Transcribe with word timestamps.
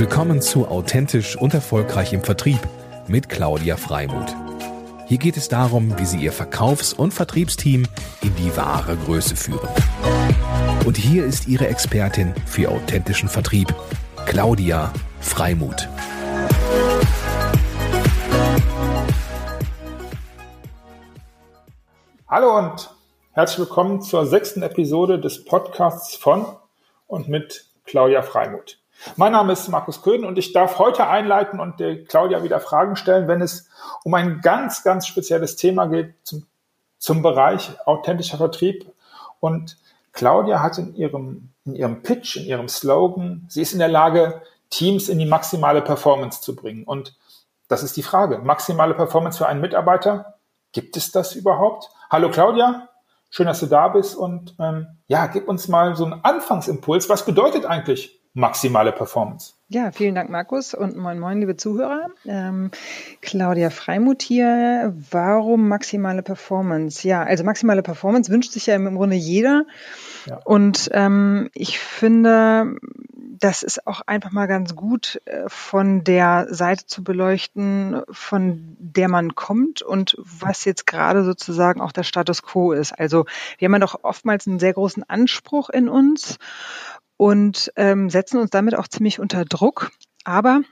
Willkommen 0.00 0.40
zu 0.40 0.66
Authentisch 0.66 1.36
und 1.36 1.52
Erfolgreich 1.52 2.14
im 2.14 2.22
Vertrieb 2.22 2.58
mit 3.06 3.28
Claudia 3.28 3.76
Freimuth. 3.76 4.34
Hier 5.06 5.18
geht 5.18 5.36
es 5.36 5.48
darum, 5.48 5.98
wie 5.98 6.06
Sie 6.06 6.16
Ihr 6.16 6.32
Verkaufs- 6.32 6.94
und 6.94 7.12
Vertriebsteam 7.12 7.86
in 8.22 8.34
die 8.36 8.56
wahre 8.56 8.96
Größe 8.96 9.36
führen. 9.36 9.68
Und 10.86 10.96
hier 10.96 11.26
ist 11.26 11.48
Ihre 11.48 11.68
Expertin 11.68 12.34
für 12.46 12.70
authentischen 12.70 13.28
Vertrieb, 13.28 13.74
Claudia 14.24 14.90
Freimuth. 15.20 15.86
Hallo 22.26 22.56
und 22.56 22.90
herzlich 23.32 23.58
willkommen 23.58 24.00
zur 24.00 24.24
sechsten 24.24 24.62
Episode 24.62 25.20
des 25.20 25.44
Podcasts 25.44 26.16
von 26.16 26.46
und 27.06 27.28
mit 27.28 27.66
Claudia 27.84 28.22
Freimuth. 28.22 28.79
Mein 29.16 29.32
Name 29.32 29.54
ist 29.54 29.68
Markus 29.68 30.02
Köhn 30.02 30.24
und 30.24 30.38
ich 30.38 30.52
darf 30.52 30.78
heute 30.78 31.06
einleiten 31.06 31.58
und 31.58 31.80
der 31.80 32.04
Claudia 32.04 32.42
wieder 32.42 32.60
Fragen 32.60 32.96
stellen, 32.96 33.28
wenn 33.28 33.40
es 33.40 33.68
um 34.04 34.12
ein 34.14 34.40
ganz, 34.40 34.82
ganz 34.82 35.06
spezielles 35.06 35.56
Thema 35.56 35.86
geht 35.86 36.14
zum, 36.22 36.46
zum 36.98 37.22
Bereich 37.22 37.70
authentischer 37.86 38.36
Vertrieb. 38.36 38.92
Und 39.40 39.78
Claudia 40.12 40.62
hat 40.62 40.76
in 40.76 40.94
ihrem, 40.94 41.50
in 41.64 41.76
ihrem 41.76 42.02
Pitch, 42.02 42.36
in 42.36 42.44
ihrem 42.44 42.68
Slogan, 42.68 43.46
sie 43.48 43.62
ist 43.62 43.72
in 43.72 43.78
der 43.78 43.88
Lage, 43.88 44.42
Teams 44.68 45.08
in 45.08 45.18
die 45.18 45.26
maximale 45.26 45.82
Performance 45.82 46.42
zu 46.42 46.54
bringen. 46.54 46.84
Und 46.84 47.16
das 47.68 47.82
ist 47.82 47.96
die 47.96 48.02
Frage. 48.02 48.38
Maximale 48.38 48.94
Performance 48.94 49.38
für 49.38 49.48
einen 49.48 49.60
Mitarbeiter? 49.60 50.38
Gibt 50.72 50.96
es 50.96 51.10
das 51.10 51.34
überhaupt? 51.34 51.88
Hallo 52.10 52.30
Claudia, 52.30 52.88
schön, 53.30 53.46
dass 53.46 53.60
du 53.60 53.66
da 53.66 53.88
bist 53.88 54.14
und 54.14 54.54
ähm, 54.60 54.98
ja, 55.08 55.26
gib 55.26 55.48
uns 55.48 55.68
mal 55.68 55.96
so 55.96 56.04
einen 56.04 56.22
Anfangsimpuls. 56.22 57.08
Was 57.08 57.24
bedeutet 57.24 57.64
eigentlich 57.64 58.19
maximale 58.34 58.92
Performance. 58.92 59.54
Ja, 59.68 59.92
vielen 59.92 60.16
Dank, 60.16 60.30
Markus 60.30 60.74
und 60.74 60.96
moin 60.96 61.20
moin, 61.20 61.38
liebe 61.38 61.56
Zuhörer. 61.56 62.08
Ähm, 62.26 62.72
Claudia 63.20 63.70
Freimuth 63.70 64.22
hier. 64.22 64.92
Warum 65.10 65.68
maximale 65.68 66.22
Performance? 66.22 67.06
Ja, 67.06 67.22
also 67.22 67.44
maximale 67.44 67.82
Performance 67.82 68.32
wünscht 68.32 68.50
sich 68.50 68.66
ja 68.66 68.74
im 68.74 68.96
Grunde 68.96 69.14
jeder. 69.14 69.64
Ja. 70.26 70.40
Und 70.44 70.90
ähm, 70.92 71.50
ich 71.54 71.78
finde, 71.78 72.78
das 73.40 73.62
ist 73.62 73.86
auch 73.86 74.02
einfach 74.02 74.32
mal 74.32 74.46
ganz 74.46 74.76
gut 74.76 75.20
äh, 75.24 75.44
von 75.46 76.04
der 76.04 76.46
Seite 76.50 76.86
zu 76.86 77.02
beleuchten, 77.02 78.02
von 78.10 78.76
der 78.78 79.08
man 79.08 79.34
kommt 79.34 79.82
und 79.82 80.16
was 80.18 80.64
jetzt 80.64 80.86
gerade 80.86 81.24
sozusagen 81.24 81.80
auch 81.80 81.92
der 81.92 82.02
Status 82.02 82.42
quo 82.42 82.72
ist. 82.72 82.92
Also 82.98 83.24
wir 83.58 83.66
haben 83.66 83.72
ja 83.74 83.78
doch 83.78 84.00
oftmals 84.02 84.46
einen 84.46 84.58
sehr 84.58 84.74
großen 84.74 85.08
Anspruch 85.08 85.70
in 85.70 85.88
uns 85.88 86.38
und 87.20 87.70
ähm, 87.76 88.08
setzen 88.08 88.38
uns 88.38 88.48
damit 88.48 88.74
auch 88.74 88.88
ziemlich 88.88 89.20
unter 89.20 89.44
Druck. 89.44 89.90
Aber 90.24 90.62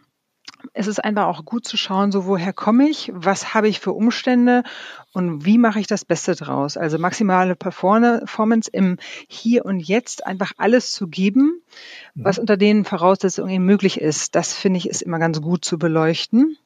es 0.72 0.86
ist 0.86 0.98
einfach 0.98 1.26
auch 1.26 1.44
gut 1.44 1.66
zu 1.66 1.76
schauen, 1.76 2.10
so 2.10 2.24
woher 2.24 2.54
komme 2.54 2.88
ich, 2.88 3.12
was 3.14 3.52
habe 3.52 3.68
ich 3.68 3.80
für 3.80 3.92
Umstände 3.92 4.62
und 5.12 5.44
wie 5.44 5.58
mache 5.58 5.78
ich 5.78 5.86
das 5.86 6.06
Beste 6.06 6.34
draus. 6.36 6.78
Also 6.78 6.96
maximale 6.96 7.54
Performance 7.54 8.70
im 8.72 8.96
Hier 9.28 9.66
und 9.66 9.80
Jetzt, 9.80 10.26
einfach 10.26 10.52
alles 10.56 10.92
zu 10.92 11.08
geben, 11.08 11.60
mhm. 12.14 12.24
was 12.24 12.38
unter 12.38 12.56
den 12.56 12.86
Voraussetzungen 12.86 13.62
möglich 13.62 14.00
ist. 14.00 14.34
Das 14.34 14.54
finde 14.54 14.78
ich 14.78 14.88
ist 14.88 15.02
immer 15.02 15.18
ganz 15.18 15.42
gut 15.42 15.66
zu 15.66 15.78
beleuchten. 15.78 16.56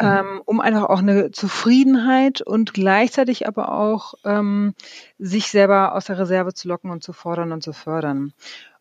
Mhm. 0.00 0.06
Ähm, 0.06 0.42
um 0.46 0.60
einfach 0.62 0.84
auch 0.84 1.00
eine 1.00 1.32
Zufriedenheit 1.32 2.40
und 2.40 2.72
gleichzeitig 2.72 3.46
aber 3.46 3.72
auch 3.72 4.14
ähm, 4.24 4.74
sich 5.18 5.48
selber 5.48 5.94
aus 5.94 6.06
der 6.06 6.18
Reserve 6.18 6.54
zu 6.54 6.68
locken 6.68 6.90
und 6.90 7.02
zu 7.02 7.12
fordern 7.12 7.52
und 7.52 7.62
zu 7.62 7.74
fördern. 7.74 8.32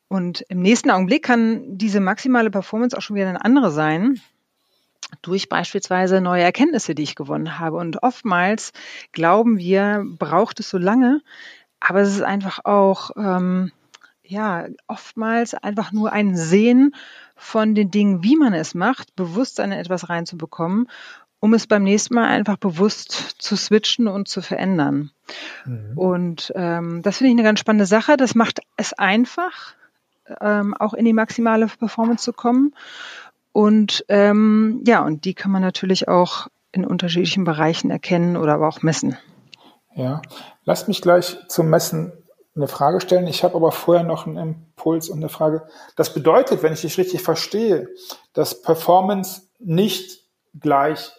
Und 0.07 0.45
im 0.49 0.61
nächsten 0.61 0.91
Augenblick 0.91 1.23
kann 1.23 1.77
diese 1.77 1.99
maximale 1.99 2.51
Performance 2.51 2.97
auch 2.97 3.01
schon 3.01 3.15
wieder 3.15 3.27
eine 3.27 3.43
andere 3.43 3.71
sein 3.71 4.21
durch 5.21 5.49
beispielsweise 5.49 6.21
neue 6.21 6.43
Erkenntnisse, 6.43 6.95
die 6.95 7.03
ich 7.03 7.15
gewonnen 7.15 7.59
habe. 7.59 7.77
Und 7.77 8.03
oftmals 8.03 8.71
glauben 9.11 9.57
wir, 9.57 10.03
braucht 10.05 10.59
es 10.59 10.69
so 10.69 10.77
lange, 10.77 11.21
aber 11.79 12.01
es 12.01 12.13
ist 12.13 12.21
einfach 12.21 12.65
auch, 12.65 13.11
ähm, 13.17 13.71
ja, 14.23 14.65
oftmals 14.87 15.53
einfach 15.53 15.91
nur 15.91 16.11
ein 16.11 16.35
Sehen 16.35 16.95
von 17.35 17.75
den 17.75 17.91
Dingen, 17.91 18.23
wie 18.23 18.35
man 18.35 18.53
es 18.53 18.73
macht, 18.73 19.15
Bewusstsein 19.15 19.71
in 19.71 19.79
etwas 19.79 20.09
reinzubekommen, 20.09 20.89
um 21.39 21.53
es 21.53 21.67
beim 21.67 21.83
nächsten 21.83 22.15
Mal 22.15 22.27
einfach 22.27 22.57
bewusst 22.57 23.11
zu 23.11 23.55
switchen 23.55 24.07
und 24.07 24.27
zu 24.27 24.41
verändern. 24.41 25.11
Mhm. 25.65 25.97
Und 25.97 26.53
ähm, 26.55 27.01
das 27.03 27.17
finde 27.17 27.29
ich 27.29 27.35
eine 27.35 27.43
ganz 27.43 27.59
spannende 27.59 27.85
Sache. 27.85 28.17
Das 28.17 28.33
macht 28.33 28.61
es 28.77 28.93
einfach, 28.93 29.75
ähm, 30.41 30.73
auch 30.73 30.93
in 30.93 31.05
die 31.05 31.13
maximale 31.13 31.67
Performance 31.67 32.23
zu 32.23 32.33
kommen. 32.33 32.73
Und 33.51 34.03
ähm, 34.09 34.83
ja, 34.85 35.03
und 35.03 35.25
die 35.25 35.33
kann 35.33 35.51
man 35.51 35.61
natürlich 35.61 36.07
auch 36.07 36.47
in 36.71 36.85
unterschiedlichen 36.85 37.45
Bereichen 37.45 37.89
erkennen 37.89 38.35
oder 38.35 38.55
aber 38.55 38.67
auch 38.67 38.81
messen. 38.81 39.17
Ja, 39.95 40.21
lasst 40.65 40.89
mich 40.89 41.01
gleich 41.01 41.37
zum 41.47 41.69
Messen 41.69 42.11
eine 42.55 42.67
Frage 42.67 43.01
stellen. 43.01 43.27
Ich 43.27 43.43
habe 43.43 43.55
aber 43.55 43.71
vorher 43.71 44.03
noch 44.03 44.27
einen 44.27 44.37
Impuls 44.37 45.09
und 45.09 45.17
eine 45.19 45.29
Frage. 45.29 45.67
Das 45.95 46.13
bedeutet, 46.13 46.63
wenn 46.63 46.73
ich 46.73 46.81
dich 46.81 46.97
richtig 46.97 47.21
verstehe, 47.21 47.89
dass 48.33 48.61
Performance 48.61 49.43
nicht 49.59 50.21
gleich 50.59 51.11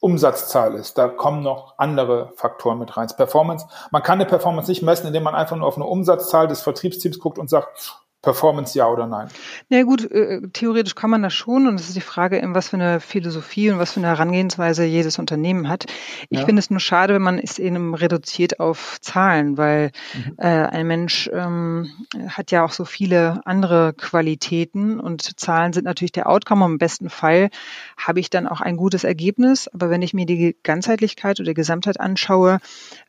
Umsatzzahl 0.00 0.74
ist. 0.74 0.98
Da 0.98 1.08
kommen 1.08 1.42
noch 1.42 1.78
andere 1.78 2.32
Faktoren 2.36 2.78
mit 2.78 2.94
rein. 2.96 3.08
Performance, 3.16 3.66
man 3.90 4.02
kann 4.02 4.20
eine 4.20 4.28
Performance 4.28 4.70
nicht 4.70 4.82
messen, 4.82 5.06
indem 5.06 5.22
man 5.22 5.34
einfach 5.34 5.56
nur 5.56 5.66
auf 5.66 5.76
eine 5.76 5.86
Umsatzzahl 5.86 6.46
des 6.46 6.60
Vertriebsteams 6.60 7.18
guckt 7.18 7.38
und 7.38 7.48
sagt, 7.48 8.03
Performance 8.24 8.76
ja 8.76 8.88
oder 8.88 9.06
nein? 9.06 9.28
Na 9.68 9.78
ja, 9.78 9.82
gut, 9.84 10.10
äh, 10.10 10.40
theoretisch 10.52 10.94
kann 10.94 11.10
man 11.10 11.22
das 11.22 11.34
schon 11.34 11.66
und 11.66 11.78
es 11.78 11.88
ist 11.88 11.96
die 11.96 12.00
Frage, 12.00 12.42
was 12.48 12.70
für 12.70 12.76
eine 12.76 13.00
Philosophie 13.00 13.70
und 13.70 13.78
was 13.78 13.92
für 13.92 14.00
eine 14.00 14.08
Herangehensweise 14.08 14.84
jedes 14.84 15.18
Unternehmen 15.18 15.68
hat. 15.68 15.84
Ich 16.30 16.40
ja. 16.40 16.46
finde 16.46 16.60
es 16.60 16.70
nur 16.70 16.80
schade, 16.80 17.14
wenn 17.14 17.22
man 17.22 17.38
es 17.38 17.58
eben 17.58 17.94
reduziert 17.94 18.60
auf 18.60 18.98
Zahlen, 19.00 19.56
weil 19.58 19.90
mhm. 20.14 20.34
äh, 20.38 20.46
ein 20.46 20.86
Mensch 20.86 21.30
ähm, 21.32 21.90
hat 22.28 22.50
ja 22.50 22.64
auch 22.64 22.72
so 22.72 22.84
viele 22.84 23.40
andere 23.44 23.92
Qualitäten 23.92 24.98
und 25.00 25.38
Zahlen 25.38 25.72
sind 25.72 25.84
natürlich 25.84 26.12
der 26.12 26.28
Outcome. 26.28 26.64
Im 26.64 26.78
besten 26.78 27.10
Fall 27.10 27.50
habe 27.96 28.20
ich 28.20 28.30
dann 28.30 28.48
auch 28.48 28.60
ein 28.60 28.76
gutes 28.76 29.04
Ergebnis, 29.04 29.68
aber 29.68 29.90
wenn 29.90 30.02
ich 30.02 30.14
mir 30.14 30.26
die 30.26 30.56
Ganzheitlichkeit 30.62 31.40
oder 31.40 31.50
die 31.50 31.54
Gesamtheit 31.54 32.00
anschaue, 32.00 32.58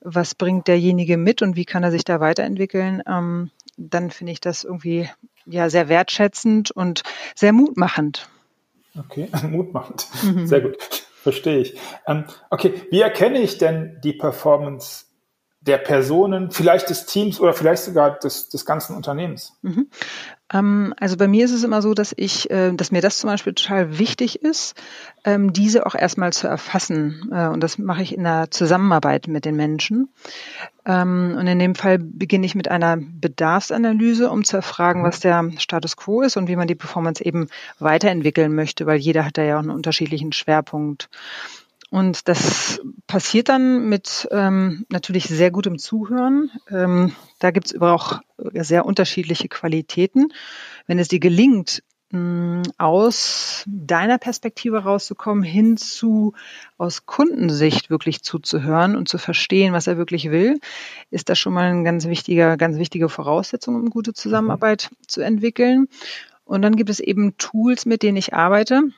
was 0.02 0.36
bringt 0.36 0.68
derjenige 0.68 1.18
mit 1.18 1.42
und 1.42 1.56
wie 1.56 1.66
kann 1.66 1.84
er 1.84 1.92
sich 1.92 2.04
da 2.04 2.20
weiterentwickeln, 2.20 3.02
ähm, 3.08 3.52
dann 3.78 4.12
finde 4.12 4.32
ich 4.32 4.40
das 4.40 4.64
irgendwie 4.64 5.05
ja 5.46 5.70
sehr 5.70 5.90
wertschätzend 5.90 6.72
und 6.72 7.04
sehr 7.36 7.54
mutmachend. 7.54 8.30
Okay, 8.98 9.30
mutmachend. 9.50 10.08
Mhm. 10.24 10.48
Sehr 10.48 10.62
gut. 10.62 10.78
Verstehe 11.22 11.58
ich. 11.58 11.76
Ähm, 12.06 12.26
okay, 12.52 12.74
wie 12.92 13.02
erkenne 13.02 13.40
ich 13.40 13.58
denn 13.58 14.00
die 14.04 14.14
Performance 14.14 15.05
der 15.66 15.78
Personen, 15.78 16.52
vielleicht 16.52 16.90
des 16.90 17.06
Teams 17.06 17.40
oder 17.40 17.54
vielleicht 17.54 17.84
sogar 17.84 18.20
des, 18.20 18.50
des 18.50 18.66
ganzen 18.66 18.96
Unternehmens? 18.96 19.54
Mhm. 19.62 19.88
Ähm, 20.54 20.94
also 21.00 21.18
bei 21.18 21.28
mir 21.28 21.46
ist 21.46 21.52
es 21.52 21.64
immer 21.64 21.82
so, 21.82 21.94
dass 21.94 22.14
ich, 22.16 22.52
äh, 22.52 22.72
dass 22.74 22.92
mir 22.92 23.02
das 23.02 23.18
zum 23.18 23.30
Beispiel 23.30 23.54
total 23.54 23.98
wichtig 23.98 24.44
ist, 24.44 24.76
ähm, 25.24 25.54
diese 25.54 25.86
auch 25.86 25.96
erstmal 25.96 26.34
zu 26.34 26.48
erfassen. 26.48 27.30
Äh, 27.32 27.48
und 27.48 27.62
das 27.62 27.80
mache 27.80 28.04
ich 28.04 28.16
in 28.16 28.24
der 28.24 28.52
Zusammenarbeit 28.52 29.28
mit 29.28 29.46
den 29.46 29.56
Menschen. 29.56 30.10
Ähm, 30.86 31.36
und 31.40 31.48
in 31.48 31.58
dem 31.58 31.74
Fall 31.74 31.98
beginne 31.98 32.46
ich 32.46 32.54
mit 32.54 32.70
einer 32.70 32.98
Bedarfsanalyse, 32.98 34.30
um 34.30 34.44
zu 34.44 34.58
erfragen, 34.58 35.04
was 35.04 35.20
der 35.20 35.52
Status 35.58 35.98
quo 35.98 36.22
ist 36.22 36.38
und 36.38 36.48
wie 36.48 36.56
man 36.56 36.68
die 36.68 36.76
Performance 36.76 37.26
eben 37.26 37.48
weiterentwickeln 37.80 38.54
möchte, 38.54 38.86
weil 38.86 38.98
jeder 38.98 39.26
hat 39.26 39.40
da 39.40 39.44
ja 39.44 39.56
auch 39.56 39.64
einen 39.64 39.72
unterschiedlichen 39.72 40.32
Schwerpunkt. 40.32 41.10
Und 41.96 42.28
das 42.28 42.82
passiert 43.08 43.48
dann 43.48 43.88
mit 43.88 44.28
ähm, 44.30 44.86
natürlich 44.90 45.28
sehr 45.30 45.50
gutem 45.50 45.78
Zuhören. 45.80 46.52
Ähm, 46.70 47.16
da 47.40 47.52
gibt 47.52 47.68
es 47.68 47.82
auch 47.82 48.20
sehr 48.52 48.86
unterschiedliche 48.86 49.48
Qualitäten. 49.48 50.34
Wenn 50.88 51.00
es 51.00 51.08
dir 51.08 51.22
gelingt, 51.22 51.84
mh, 52.10 52.64
aus 52.78 53.64
deiner 53.66 54.18
Perspektive 54.18 54.80
rauszukommen, 54.80 55.42
hin 55.46 55.78
zu 55.78 56.34
aus 56.78 57.06
Kundensicht 57.06 57.90
wirklich 57.90 58.24
zuzuhören 58.24 58.98
und 58.98 59.08
zu 59.08 59.18
verstehen, 59.18 59.72
was 59.72 59.88
er 59.88 59.96
wirklich 59.96 60.32
will, 60.32 60.60
ist 61.12 61.30
das 61.30 61.40
schon 61.40 61.54
mal 61.54 61.72
eine 61.72 61.84
ganz 61.84 62.08
wichtiger, 62.08 62.58
ganz 62.58 62.78
wichtige 62.78 63.08
Voraussetzung, 63.08 63.76
um 63.76 63.90
gute 63.90 64.12
Zusammenarbeit 64.12 64.90
mhm. 64.92 64.96
zu 65.08 65.22
entwickeln. 65.22 65.88
Und 66.44 66.62
dann 66.62 66.76
gibt 66.76 66.90
es 66.90 67.00
eben 67.00 67.38
Tools, 67.38 67.86
mit 67.86 68.04
denen 68.04 68.18
ich 68.18 68.34
arbeite 68.34 68.92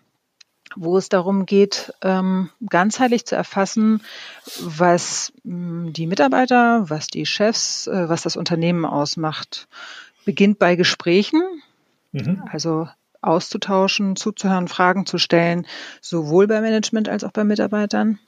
wo 0.75 0.97
es 0.97 1.09
darum 1.09 1.45
geht, 1.45 1.93
ähm, 2.01 2.49
ganzheitlich 2.67 3.25
zu 3.25 3.35
erfassen, 3.35 4.01
was 4.59 5.33
mh, 5.43 5.91
die 5.91 6.07
Mitarbeiter, 6.07 6.89
was 6.89 7.07
die 7.07 7.25
Chefs, 7.25 7.87
äh, 7.87 8.09
was 8.09 8.23
das 8.23 8.37
Unternehmen 8.37 8.85
ausmacht. 8.85 9.67
Beginnt 10.25 10.59
bei 10.59 10.75
Gesprächen, 10.75 11.41
mhm. 12.11 12.43
also 12.51 12.87
auszutauschen, 13.21 14.15
zuzuhören, 14.15 14.67
Fragen 14.67 15.05
zu 15.05 15.17
stellen, 15.17 15.65
sowohl 16.01 16.47
bei 16.47 16.61
Management 16.61 17.09
als 17.09 17.23
auch 17.23 17.31
bei 17.31 17.43
Mitarbeitern, 17.43 18.19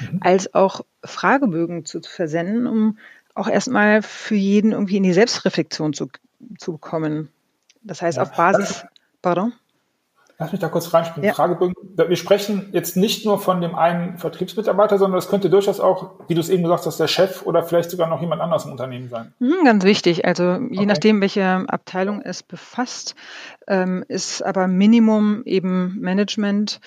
mhm. 0.00 0.20
als 0.22 0.54
auch 0.54 0.80
Fragebögen 1.04 1.84
zu 1.84 2.00
versenden, 2.02 2.66
um 2.66 2.98
auch 3.34 3.48
erstmal 3.48 4.02
für 4.02 4.36
jeden 4.36 4.72
irgendwie 4.72 4.96
in 4.96 5.02
die 5.02 5.12
Selbstreflexion 5.12 5.92
zu, 5.92 6.08
zu 6.58 6.78
kommen. 6.78 7.30
Das 7.82 8.00
heißt, 8.00 8.16
ja. 8.16 8.22
auf 8.22 8.32
Basis, 8.32 8.84
pardon? 9.22 9.52
Lass 10.38 10.50
mich 10.50 10.60
da 10.60 10.68
kurz 10.68 10.92
reinspringen. 10.92 11.28
Ja. 11.28 11.34
Fragebögen. 11.34 11.74
Wir 11.96 12.16
sprechen 12.16 12.70
jetzt 12.72 12.96
nicht 12.96 13.24
nur 13.24 13.38
von 13.38 13.60
dem 13.60 13.76
einen 13.76 14.18
Vertriebsmitarbeiter, 14.18 14.98
sondern 14.98 15.18
es 15.18 15.28
könnte 15.28 15.48
durchaus 15.48 15.78
auch, 15.78 16.18
wie 16.26 16.34
du 16.34 16.40
es 16.40 16.48
eben 16.48 16.64
gesagt 16.64 16.86
hast, 16.86 16.98
der 16.98 17.06
Chef 17.06 17.42
oder 17.42 17.62
vielleicht 17.62 17.90
sogar 17.90 18.08
noch 18.08 18.20
jemand 18.20 18.42
anders 18.42 18.64
im 18.64 18.72
Unternehmen 18.72 19.08
sein. 19.08 19.32
Mhm, 19.38 19.64
ganz 19.64 19.84
wichtig. 19.84 20.24
Also 20.24 20.54
je 20.54 20.78
okay. 20.78 20.86
nachdem, 20.86 21.20
welche 21.20 21.44
Abteilung 21.68 22.20
es 22.20 22.42
befasst, 22.42 23.14
ähm, 23.68 24.04
ist 24.08 24.42
aber 24.42 24.66
Minimum 24.66 25.42
eben 25.44 26.00
Management 26.00 26.80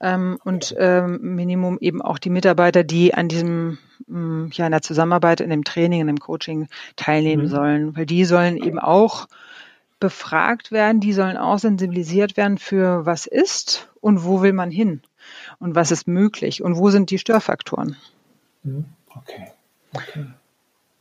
ähm, 0.00 0.38
und 0.44 0.74
ähm, 0.78 1.18
Minimum 1.22 1.78
eben 1.80 2.02
auch 2.02 2.18
die 2.18 2.30
Mitarbeiter, 2.30 2.84
die 2.84 3.14
an 3.14 3.28
diesem 3.28 3.78
mm, 4.06 4.48
ja 4.52 4.66
in 4.66 4.72
der 4.72 4.82
Zusammenarbeit, 4.82 5.40
in 5.40 5.50
dem 5.50 5.64
Training, 5.64 6.02
in 6.02 6.06
dem 6.06 6.20
Coaching 6.20 6.68
teilnehmen 6.96 7.44
mhm. 7.44 7.48
sollen, 7.48 7.96
weil 7.96 8.06
die 8.06 8.24
sollen 8.26 8.56
eben 8.56 8.78
auch 8.78 9.26
befragt 10.00 10.72
werden, 10.72 11.00
die 11.00 11.12
sollen 11.12 11.36
auch 11.36 11.58
sensibilisiert 11.58 12.36
werden 12.36 12.58
für 12.58 13.06
was 13.06 13.26
ist 13.26 13.88
und 14.00 14.24
wo 14.24 14.42
will 14.42 14.52
man 14.52 14.70
hin 14.70 15.02
und 15.58 15.74
was 15.74 15.90
ist 15.90 16.08
möglich 16.08 16.62
und 16.62 16.76
wo 16.76 16.90
sind 16.90 17.10
die 17.10 17.18
Störfaktoren. 17.18 17.96
Mhm. 18.62 18.86
Okay. 19.14 19.52
okay. 19.94 20.26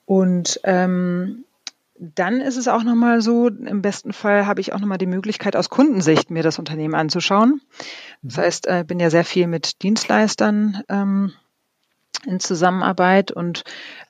Und 0.06 0.60
ähm, 0.64 1.46
dann 2.00 2.40
ist 2.40 2.56
es 2.56 2.68
auch 2.68 2.84
nochmal 2.84 3.22
so, 3.22 3.48
im 3.48 3.82
besten 3.82 4.14
Fall 4.14 4.46
habe 4.46 4.62
ich 4.62 4.74
auch 4.74 4.80
nochmal 4.80 4.98
die 4.98 5.06
Möglichkeit, 5.06 5.56
aus 5.56 5.70
Kundensicht 5.70 6.32
mir 6.32 6.44
das 6.44 6.58
Unternehmen 6.58 6.96
anzuschauen. 6.96 7.62
Das 8.22 8.38
mhm. 8.38 8.42
heißt, 8.42 8.68
ich 8.68 8.74
äh, 8.74 8.84
bin 8.86 9.00
ja 9.00 9.10
sehr 9.10 9.26
viel 9.26 9.48
mit 9.48 9.84
Dienstleistern 9.84 10.84
ähm, 10.88 11.34
in 12.26 12.40
Zusammenarbeit 12.40 13.32
und 13.32 13.64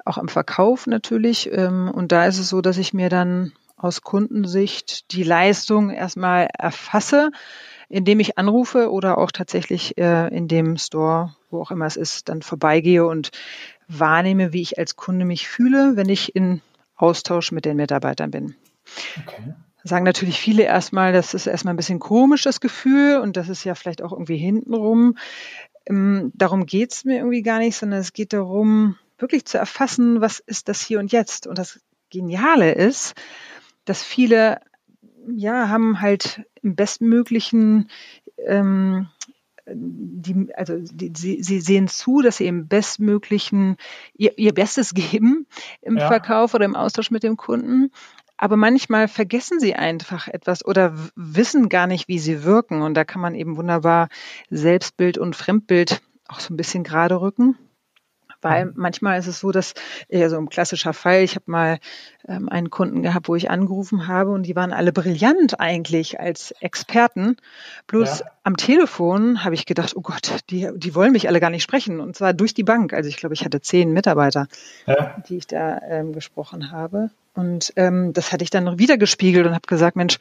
auch 0.05 0.17
im 0.17 0.27
Verkauf 0.27 0.87
natürlich. 0.87 1.51
Ähm, 1.51 1.91
und 1.93 2.11
da 2.11 2.25
ist 2.25 2.39
es 2.39 2.49
so, 2.49 2.61
dass 2.61 2.77
ich 2.77 2.93
mir 2.93 3.09
dann 3.09 3.53
aus 3.79 4.01
Kundensicht 4.01 5.11
die 5.11 5.23
Leistung 5.23 5.89
erstmal 5.89 6.49
erfasse, 6.57 7.31
indem 7.87 8.19
ich 8.19 8.37
anrufe 8.37 8.91
oder 8.91 9.17
auch 9.17 9.31
tatsächlich 9.31 9.97
äh, 9.97 10.27
in 10.35 10.47
dem 10.47 10.77
Store, 10.77 11.35
wo 11.49 11.61
auch 11.61 11.71
immer 11.71 11.85
es 11.85 11.95
ist, 11.95 12.29
dann 12.29 12.41
vorbeigehe 12.41 13.05
und 13.05 13.31
wahrnehme, 13.87 14.53
wie 14.53 14.61
ich 14.61 14.77
als 14.77 14.95
Kunde 14.95 15.25
mich 15.25 15.47
fühle, 15.47 15.95
wenn 15.95 16.09
ich 16.09 16.35
in 16.35 16.61
Austausch 16.95 17.51
mit 17.51 17.65
den 17.65 17.77
Mitarbeitern 17.77 18.29
bin. 18.29 18.55
Okay. 19.17 19.53
Sagen 19.83 20.03
natürlich 20.03 20.39
viele 20.39 20.63
erstmal, 20.63 21.13
das 21.13 21.33
ist 21.33 21.47
erstmal 21.47 21.73
ein 21.73 21.77
bisschen 21.77 21.99
komisches 21.99 22.59
Gefühl 22.59 23.17
und 23.17 23.37
das 23.37 23.49
ist 23.49 23.63
ja 23.63 23.75
vielleicht 23.75 24.01
auch 24.01 24.11
irgendwie 24.11 24.37
hintenrum. 24.37 25.17
Ähm, 25.85 26.31
darum 26.35 26.65
geht 26.65 26.91
es 26.91 27.05
mir 27.05 27.17
irgendwie 27.17 27.41
gar 27.41 27.59
nicht, 27.59 27.77
sondern 27.77 28.01
es 28.01 28.13
geht 28.13 28.33
darum, 28.33 28.97
wirklich 29.17 29.45
zu 29.45 29.57
erfassen, 29.57 30.21
was 30.21 30.39
ist 30.39 30.67
das 30.67 30.81
hier 30.81 30.99
und 30.99 31.11
jetzt. 31.11 31.47
Und 31.47 31.57
das 31.57 31.79
Geniale 32.09 32.73
ist, 32.73 33.15
dass 33.89 34.03
viele 34.03 34.61
ja 35.27 35.69
haben 35.69 35.99
halt 35.99 36.43
im 36.61 36.75
bestmöglichen 36.75 37.89
ähm, 38.45 39.07
die, 39.71 40.49
also 40.55 40.77
die, 40.79 41.11
sie, 41.15 41.43
sie 41.43 41.61
sehen 41.61 41.87
zu, 41.87 42.21
dass 42.21 42.37
sie 42.37 42.47
im 42.47 42.67
bestmöglichen 42.67 43.77
ihr, 44.13 44.37
ihr 44.37 44.53
Bestes 44.53 44.93
geben 45.11 45.47
im 45.81 45.97
ja. 45.97 46.07
Verkauf 46.07 46.53
oder 46.53 46.65
im 46.65 46.75
Austausch 46.75 47.11
mit 47.11 47.23
dem 47.23 47.37
Kunden. 47.37 47.91
Aber 48.37 48.55
manchmal 48.55 49.09
vergessen 49.09 49.59
sie 49.59 49.75
einfach 49.75 50.29
etwas 50.29 50.65
oder 50.65 50.93
wissen 51.15 51.67
gar 51.67 51.87
nicht, 51.87 52.07
wie 52.07 52.19
sie 52.19 52.43
wirken. 52.43 52.81
Und 52.81 52.93
da 52.93 53.03
kann 53.03 53.21
man 53.21 53.35
eben 53.35 53.57
wunderbar 53.57 54.07
Selbstbild 54.49 55.17
und 55.17 55.35
Fremdbild 55.35 56.01
auch 56.29 56.39
so 56.39 56.53
ein 56.53 56.57
bisschen 56.57 56.85
gerade 56.85 57.19
rücken. 57.19 57.57
Weil 58.41 58.65
mhm. 58.65 58.73
manchmal 58.75 59.19
ist 59.19 59.27
es 59.27 59.39
so, 59.39 59.51
dass, 59.51 59.73
ja, 60.09 60.29
so 60.29 60.37
ein 60.37 60.49
klassischer 60.49 60.93
Fall, 60.93 61.23
ich 61.23 61.35
habe 61.35 61.45
mal 61.47 61.79
ähm, 62.27 62.49
einen 62.49 62.69
Kunden 62.69 63.01
gehabt, 63.01 63.27
wo 63.27 63.35
ich 63.35 63.49
angerufen 63.49 64.07
habe 64.07 64.31
und 64.31 64.43
die 64.43 64.55
waren 64.55 64.73
alle 64.73 64.91
brillant 64.91 65.59
eigentlich 65.59 66.19
als 66.19 66.51
Experten. 66.59 67.37
Bloß 67.87 68.19
ja. 68.19 68.25
am 68.43 68.57
Telefon 68.57 69.43
habe 69.43 69.55
ich 69.55 69.65
gedacht, 69.65 69.95
oh 69.95 70.01
Gott, 70.01 70.37
die, 70.49 70.69
die 70.75 70.95
wollen 70.95 71.11
mich 71.11 71.27
alle 71.27 71.39
gar 71.39 71.49
nicht 71.49 71.63
sprechen. 71.63 71.99
Und 71.99 72.15
zwar 72.15 72.33
durch 72.33 72.53
die 72.53 72.63
Bank. 72.63 72.93
Also 72.93 73.09
ich 73.09 73.17
glaube, 73.17 73.33
ich 73.33 73.45
hatte 73.45 73.61
zehn 73.61 73.91
Mitarbeiter, 73.91 74.47
ja. 74.85 75.15
die 75.27 75.37
ich 75.37 75.47
da 75.47 75.81
ähm, 75.87 76.13
gesprochen 76.13 76.71
habe. 76.71 77.09
Und 77.39 77.71
ähm, 77.77 78.11
das 78.11 78.33
hatte 78.33 78.43
ich 78.43 78.49
dann 78.49 78.65
noch 78.65 78.79
wieder 78.79 78.97
gespiegelt 78.97 79.47
und 79.47 79.53
habe 79.53 79.65
gesagt, 79.65 79.95
Mensch, 79.95 80.19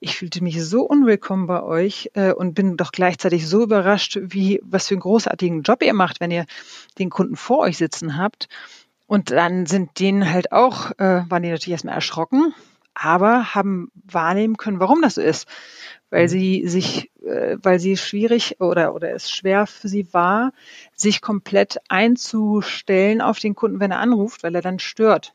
ich 0.00 0.16
fühlte 0.16 0.42
mich 0.42 0.64
so 0.64 0.80
unwillkommen 0.80 1.46
bei 1.46 1.62
euch 1.62 2.10
äh, 2.14 2.32
und 2.32 2.54
bin 2.54 2.78
doch 2.78 2.90
gleichzeitig 2.90 3.46
so 3.46 3.62
überrascht, 3.62 4.18
wie 4.22 4.62
was 4.64 4.88
für 4.88 4.94
einen 4.94 5.02
großartigen 5.02 5.60
Job 5.60 5.82
ihr 5.82 5.92
macht, 5.92 6.20
wenn 6.20 6.30
ihr 6.30 6.46
den 6.98 7.10
Kunden 7.10 7.36
vor 7.36 7.58
euch 7.58 7.76
sitzen 7.76 8.16
habt. 8.16 8.48
Und 9.06 9.30
dann 9.30 9.66
sind 9.66 10.00
denen 10.00 10.32
halt 10.32 10.52
auch, 10.52 10.92
äh, 10.92 11.28
waren 11.28 11.42
die 11.42 11.50
natürlich 11.50 11.72
erstmal 11.72 11.96
erschrocken, 11.96 12.54
aber 12.94 13.54
haben 13.54 13.90
wahrnehmen 14.02 14.56
können, 14.56 14.80
warum 14.80 15.02
das 15.02 15.16
so 15.16 15.20
ist. 15.20 15.46
Weil 16.08 16.24
mhm. 16.24 16.28
sie 16.28 16.66
sich, 16.66 17.10
äh, 17.26 17.58
weil 17.62 17.78
sie 17.78 17.98
schwierig 17.98 18.58
oder, 18.62 18.94
oder 18.94 19.12
es 19.12 19.30
schwer 19.30 19.66
für 19.66 19.88
sie 19.88 20.14
war, 20.14 20.54
sich 20.94 21.20
komplett 21.20 21.76
einzustellen 21.90 23.20
auf 23.20 23.38
den 23.38 23.54
Kunden, 23.54 23.80
wenn 23.80 23.90
er 23.90 23.98
anruft, 23.98 24.42
weil 24.44 24.54
er 24.54 24.62
dann 24.62 24.78
stört. 24.78 25.34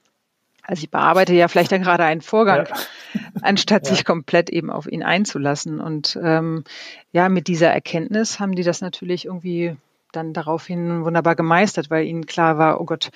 Also 0.69 0.83
ich 0.83 0.91
bearbeite 0.91 1.33
ja 1.33 1.47
vielleicht 1.47 1.71
dann 1.71 1.81
gerade 1.81 2.03
einen 2.03 2.21
Vorgang, 2.21 2.67
ja. 2.67 3.21
anstatt 3.41 3.87
ja. 3.87 3.95
sich 3.95 4.05
komplett 4.05 4.51
eben 4.51 4.69
auf 4.69 4.85
ihn 4.85 5.01
einzulassen. 5.01 5.81
Und 5.81 6.15
ähm, 6.21 6.63
ja, 7.11 7.27
mit 7.27 7.47
dieser 7.47 7.69
Erkenntnis 7.69 8.39
haben 8.39 8.53
die 8.53 8.61
das 8.61 8.79
natürlich 8.79 9.25
irgendwie 9.25 9.75
dann 10.11 10.31
daraufhin 10.31 11.03
wunderbar 11.03 11.35
gemeistert, 11.35 11.89
weil 11.89 12.05
ihnen 12.05 12.27
klar 12.27 12.59
war, 12.59 12.79
oh 12.79 12.85
Gott, 12.85 13.09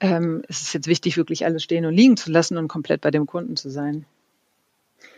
ähm, 0.00 0.42
es 0.48 0.62
ist 0.62 0.72
jetzt 0.72 0.86
wichtig, 0.86 1.18
wirklich 1.18 1.44
alles 1.44 1.62
stehen 1.62 1.84
und 1.84 1.92
liegen 1.92 2.16
zu 2.16 2.32
lassen 2.32 2.56
und 2.56 2.68
komplett 2.68 3.02
bei 3.02 3.10
dem 3.10 3.26
Kunden 3.26 3.56
zu 3.56 3.68
sein. 3.68 4.06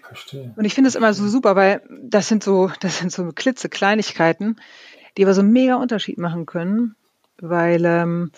Verstehe. 0.02 0.52
Und 0.56 0.64
ich 0.64 0.74
finde 0.74 0.88
es 0.88 0.96
immer 0.96 1.14
so 1.14 1.28
super, 1.28 1.54
weil 1.54 1.82
das 2.02 2.26
sind 2.26 2.42
so, 2.42 2.72
das 2.80 2.98
sind 2.98 3.12
so 3.12 3.30
klitzekleinigkeiten, 3.32 4.60
die 5.16 5.22
aber 5.22 5.34
so 5.34 5.40
einen 5.42 5.52
mega 5.52 5.76
Unterschied 5.76 6.18
machen 6.18 6.46
können, 6.46 6.96
weil 7.38 7.84
ähm, 7.84 8.32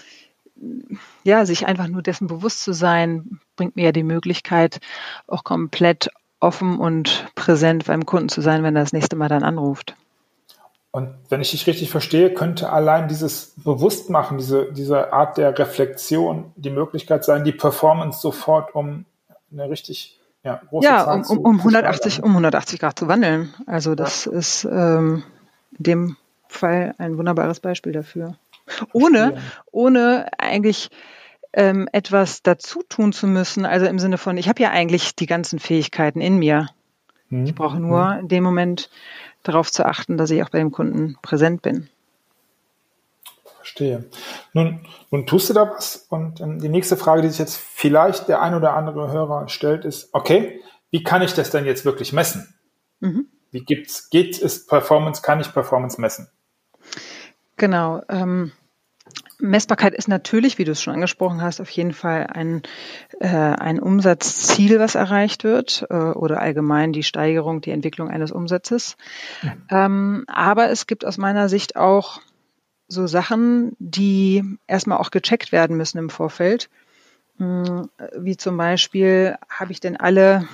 ja, 1.25 1.47
sich 1.47 1.67
einfach 1.67 1.89
nur 1.89 2.03
dessen 2.03 2.27
bewusst 2.27 2.63
zu 2.63 2.73
sein, 2.73 3.41
bringt 3.57 3.77
mir 3.77 3.87
ja 3.87 3.93
die 3.93 4.03
Möglichkeit, 4.03 4.81
auch 5.27 5.45
komplett 5.45 6.11
offen 6.41 6.79
und 6.79 7.27
präsent 7.35 7.87
beim 7.87 8.07
Kunden 8.07 8.29
zu 8.29 8.41
sein, 8.41 8.63
wenn 8.63 8.77
er 8.77 8.83
das 8.83 8.93
nächste 8.93 9.17
Mal 9.17 9.29
dann 9.29 9.45
anruft. 9.45 9.97
Und 10.91 11.15
wenn 11.31 11.41
ich 11.41 11.53
dich 11.53 11.67
richtig 11.67 11.91
verstehe, 11.91 12.35
könnte 12.35 12.71
allein 12.71 13.09
dieses 13.09 13.55
Bewusstmachen, 13.57 14.37
diese, 14.37 14.71
diese 14.73 15.13
Art 15.13 15.39
der 15.39 15.59
Reflexion 15.59 16.53
die 16.57 16.71
Möglichkeit 16.71 17.25
sein, 17.25 17.45
die 17.45 17.53
Performance 17.53 18.21
sofort 18.21 18.75
um 18.75 19.07
eine 19.51 19.71
richtig 19.71 20.21
ja, 20.45 20.61
große 20.69 20.87
ja, 20.87 21.05
Zahl 21.05 21.17
um, 21.17 21.25
zu, 21.25 21.41
um 21.41 21.59
180, 21.59 22.23
um 22.23 22.31
180 22.31 22.81
Grad 22.81 22.99
zu 22.99 23.09
wandeln. 23.09 23.55
Also 23.67 23.95
das 23.95 24.27
ja. 24.27 24.33
ist 24.33 24.65
ähm, 24.65 25.23
in 25.79 25.83
dem 25.83 26.17
Fall 26.49 26.95
ein 26.99 27.17
wunderbares 27.17 27.61
Beispiel 27.61 27.93
dafür 27.93 28.37
ohne, 28.93 29.41
ohne 29.71 30.27
eigentlich 30.39 30.91
ähm, 31.53 31.89
etwas 31.93 32.43
dazu 32.43 32.83
tun 32.89 33.13
zu 33.13 33.27
müssen. 33.27 33.67
Also 33.67 33.87
im 33.87 33.99
Sinne 33.99 34.19
von, 34.19 34.37
ich 34.37 34.49
habe 34.49 34.63
ja 34.63 34.71
eigentlich 34.71 35.15
die 35.15 35.27
ganzen 35.27 35.59
Fähigkeiten 35.59 36.21
in 36.21 36.39
mir. 36.39 36.69
Mhm. 37.29 37.47
Ich 37.47 37.55
brauche 37.55 37.79
nur 37.79 38.15
mhm. 38.15 38.21
in 38.21 38.29
dem 38.29 38.45
Moment 38.45 38.91
darauf 39.43 39.71
zu 39.71 39.85
achten, 39.85 40.17
dass 40.17 40.31
ich 40.31 40.43
auch 40.43 40.51
bei 40.51 40.59
dem 40.59 40.71
Kunden 40.71 41.17
präsent 41.23 41.63
bin. 41.63 41.89
Verstehe. 43.57 44.05
Nun, 44.53 44.87
nun 45.11 45.27
tust 45.27 45.51
du 45.51 45.55
da 45.55 45.71
was. 45.71 46.07
Und 46.09 46.41
ähm, 46.41 46.59
die 46.59 46.69
nächste 46.69 46.97
Frage, 46.97 47.23
die 47.23 47.29
sich 47.29 47.39
jetzt 47.39 47.57
vielleicht 47.57 48.29
der 48.29 48.43
ein 48.43 48.55
oder 48.55 48.75
andere 48.75 49.13
Hörer 49.13 49.49
stellt, 49.49 49.85
ist, 49.85 50.09
okay, 50.13 50.61
wie 50.91 51.03
kann 51.03 51.23
ich 51.23 51.35
das 51.35 51.51
denn 51.51 51.65
jetzt 51.65 51.85
wirklich 51.85 52.13
messen? 52.13 52.55
Mhm. 53.01 53.27
Wie 53.51 53.61
gibt's, 53.61 54.11
geht 54.11 54.41
es 54.41 54.67
Performance, 54.67 55.23
kann 55.23 55.41
ich 55.41 55.53
Performance 55.53 56.01
messen? 56.01 56.29
Genau. 57.57 58.03
Ähm, 58.09 58.53
Messbarkeit 59.43 59.93
ist 59.93 60.07
natürlich, 60.07 60.57
wie 60.59 60.65
du 60.65 60.71
es 60.71 60.81
schon 60.81 60.95
angesprochen 60.95 61.43
hast, 61.43 61.61
auf 61.61 61.69
jeden 61.71 61.93
Fall 61.93 62.29
ein, 62.29 62.63
äh, 63.19 63.27
ein 63.27 63.81
Umsatzziel, 63.81 64.79
was 64.79 64.95
erreicht 64.95 65.43
wird 65.43 65.85
äh, 65.91 65.95
oder 65.95 66.41
allgemein 66.41 66.93
die 66.93 67.03
Steigerung, 67.03 67.61
die 67.61 67.73
Entwicklung 67.73 68.09
eines 68.09 68.31
Umsatzes. 68.31 68.97
Ja. 69.43 69.87
Ähm, 69.87 70.25
aber 70.29 70.71
es 70.71 70.87
gibt 70.87 71.05
aus 71.05 71.19
meiner 71.19 71.49
Sicht 71.49 71.75
auch 71.75 72.21
so 72.87 73.09
Sachen, 73.09 73.75
die 73.81 74.45
erstmal 74.69 74.99
auch 74.99 75.11
gecheckt 75.11 75.51
werden 75.51 75.77
müssen 75.77 75.99
im 75.99 76.09
Vorfeld. 76.09 76.71
Hm, 77.39 77.89
wie 78.17 78.37
zum 78.37 78.57
Beispiel, 78.57 79.37
habe 79.49 79.73
ich 79.73 79.81
denn 79.81 79.97
alle 79.97 80.47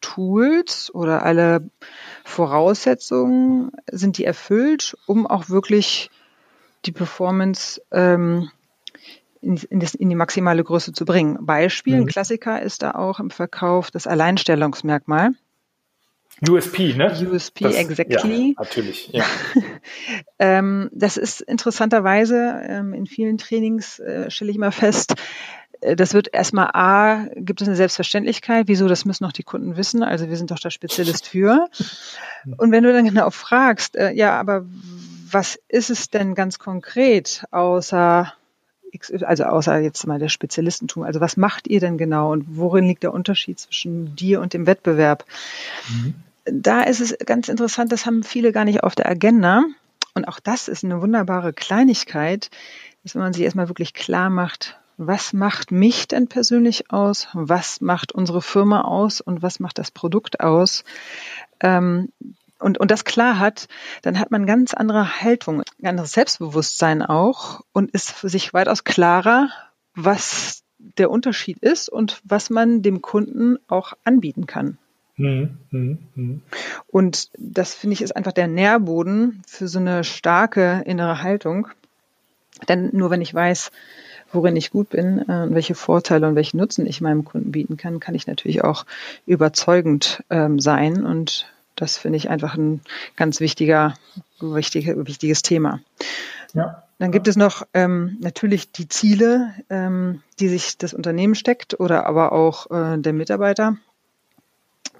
Tools 0.00 0.90
oder 0.94 1.22
alle 1.22 1.68
Voraussetzungen, 2.24 3.72
sind 3.90 4.16
die 4.16 4.24
erfüllt, 4.24 4.96
um 5.06 5.26
auch 5.26 5.50
wirklich 5.50 6.10
die 6.86 6.92
Performance 6.92 7.80
ähm, 7.90 8.50
in, 9.40 9.56
in, 9.56 9.80
das, 9.80 9.94
in, 9.94 10.08
die 10.08 10.14
maximale 10.14 10.64
Größe 10.64 10.92
zu 10.92 11.04
bringen. 11.04 11.44
Beispiel, 11.44 11.96
mhm. 11.96 12.02
ein 12.02 12.06
Klassiker 12.06 12.62
ist 12.62 12.82
da 12.82 12.92
auch 12.92 13.20
im 13.20 13.30
Verkauf 13.30 13.90
das 13.90 14.06
Alleinstellungsmerkmal. 14.06 15.30
USP, 16.46 16.92
ne? 16.94 17.16
USP, 17.30 17.64
das, 17.64 17.76
exactly. 17.76 18.48
Ja, 18.48 18.62
natürlich, 18.62 19.08
ja. 19.10 19.24
ähm, 20.38 20.90
das 20.92 21.16
ist 21.16 21.40
interessanterweise 21.40 22.60
ähm, 22.68 22.92
in 22.92 23.06
vielen 23.06 23.38
Trainings 23.38 23.98
äh, 24.00 24.30
stelle 24.30 24.50
ich 24.50 24.56
immer 24.56 24.72
fest, 24.72 25.14
äh, 25.80 25.96
das 25.96 26.14
wird 26.14 26.28
erstmal 26.32 26.70
A, 26.72 27.26
gibt 27.36 27.62
es 27.62 27.68
eine 27.68 27.76
Selbstverständlichkeit, 27.76 28.68
wieso, 28.68 28.88
das 28.88 29.04
müssen 29.04 29.24
noch 29.24 29.32
die 29.32 29.44
Kunden 29.44 29.76
wissen, 29.76 30.02
also 30.02 30.28
wir 30.28 30.36
sind 30.36 30.50
doch 30.50 30.58
der 30.58 30.70
Spezialist 30.70 31.26
für. 31.26 31.68
Und 32.58 32.70
wenn 32.72 32.82
du 32.82 32.92
dann 32.92 33.04
genau 33.04 33.30
fragst, 33.30 33.96
äh, 33.96 34.12
ja, 34.12 34.38
aber 34.38 34.66
was 35.32 35.58
ist 35.68 35.90
es 35.90 36.10
denn 36.10 36.34
ganz 36.34 36.58
konkret 36.58 37.44
außer 37.50 38.32
also 39.24 39.44
außer 39.44 39.78
jetzt 39.80 40.06
mal 40.06 40.18
der 40.18 40.28
Spezialistentum, 40.28 41.02
also 41.02 41.20
was 41.20 41.36
macht 41.36 41.68
ihr 41.68 41.80
denn 41.80 41.98
genau 41.98 42.32
und 42.32 42.56
worin 42.56 42.86
liegt 42.86 43.02
der 43.02 43.12
Unterschied 43.12 43.58
zwischen 43.58 44.16
dir 44.16 44.40
und 44.40 44.54
dem 44.54 44.66
Wettbewerb? 44.66 45.24
Mhm. 45.88 46.14
Da 46.44 46.82
ist 46.82 47.00
es 47.00 47.16
ganz 47.26 47.48
interessant, 47.48 47.92
das 47.92 48.06
haben 48.06 48.22
viele 48.22 48.52
gar 48.52 48.64
nicht 48.64 48.84
auf 48.84 48.94
der 48.94 49.08
Agenda. 49.08 49.64
Und 50.14 50.26
auch 50.26 50.40
das 50.40 50.68
ist 50.68 50.84
eine 50.84 51.02
wunderbare 51.02 51.52
Kleinigkeit, 51.52 52.50
dass 53.02 53.14
man 53.14 53.32
sich 53.32 53.42
erstmal 53.42 53.68
wirklich 53.68 53.92
klar 53.92 54.30
macht, 54.30 54.78
was 54.96 55.32
macht 55.34 55.72
mich 55.72 56.08
denn 56.08 56.28
persönlich 56.28 56.90
aus, 56.90 57.28
was 57.34 57.80
macht 57.82 58.12
unsere 58.12 58.40
Firma 58.40 58.82
aus 58.82 59.20
und 59.20 59.42
was 59.42 59.60
macht 59.60 59.78
das 59.78 59.90
Produkt 59.90 60.40
aus. 60.40 60.84
Ähm, 61.60 62.10
und, 62.58 62.78
und 62.78 62.90
das 62.90 63.04
klar 63.04 63.38
hat, 63.38 63.68
dann 64.02 64.18
hat 64.18 64.30
man 64.30 64.46
ganz 64.46 64.74
andere 64.74 65.20
Haltung, 65.20 65.62
ein 65.80 65.86
anderes 65.86 66.12
Selbstbewusstsein 66.12 67.02
auch 67.02 67.62
und 67.72 67.90
ist 67.90 68.12
für 68.12 68.28
sich 68.28 68.54
weitaus 68.54 68.84
klarer, 68.84 69.50
was 69.94 70.62
der 70.78 71.10
Unterschied 71.10 71.58
ist 71.58 71.88
und 71.88 72.20
was 72.24 72.50
man 72.50 72.82
dem 72.82 73.02
Kunden 73.02 73.58
auch 73.68 73.94
anbieten 74.04 74.46
kann. 74.46 74.78
Hm, 75.16 75.56
hm, 75.70 75.98
hm. 76.14 76.42
Und 76.88 77.30
das 77.38 77.74
finde 77.74 77.94
ich 77.94 78.02
ist 78.02 78.14
einfach 78.14 78.32
der 78.32 78.48
Nährboden 78.48 79.42
für 79.46 79.66
so 79.66 79.78
eine 79.78 80.04
starke 80.04 80.82
innere 80.84 81.22
Haltung. 81.22 81.68
Denn 82.68 82.90
nur 82.92 83.10
wenn 83.10 83.22
ich 83.22 83.32
weiß, 83.34 83.70
worin 84.32 84.56
ich 84.56 84.70
gut 84.70 84.90
bin 84.90 85.24
äh, 85.28 85.42
und 85.42 85.54
welche 85.54 85.74
Vorteile 85.74 86.28
und 86.28 86.34
welchen 86.34 86.58
Nutzen 86.58 86.86
ich 86.86 87.00
meinem 87.00 87.24
Kunden 87.24 87.52
bieten 87.52 87.76
kann, 87.76 88.00
kann 88.00 88.14
ich 88.14 88.26
natürlich 88.26 88.62
auch 88.64 88.84
überzeugend 89.26 90.22
ähm, 90.30 90.58
sein. 90.58 91.04
Und 91.04 91.46
das 91.76 91.96
finde 91.98 92.16
ich 92.16 92.28
einfach 92.28 92.56
ein 92.56 92.80
ganz 93.16 93.40
wichtiger, 93.40 93.94
wichtig, 94.40 94.86
wichtiges 94.86 95.42
Thema. 95.42 95.80
Ja. 96.54 96.82
Dann 96.98 97.12
gibt 97.12 97.28
es 97.28 97.36
noch 97.36 97.66
ähm, 97.74 98.16
natürlich 98.20 98.72
die 98.72 98.88
Ziele, 98.88 99.54
ähm, 99.68 100.22
die 100.40 100.48
sich 100.48 100.78
das 100.78 100.94
Unternehmen 100.94 101.34
steckt 101.34 101.78
oder 101.78 102.06
aber 102.06 102.32
auch 102.32 102.70
äh, 102.70 102.98
der 102.98 103.12
Mitarbeiter. 103.12 103.76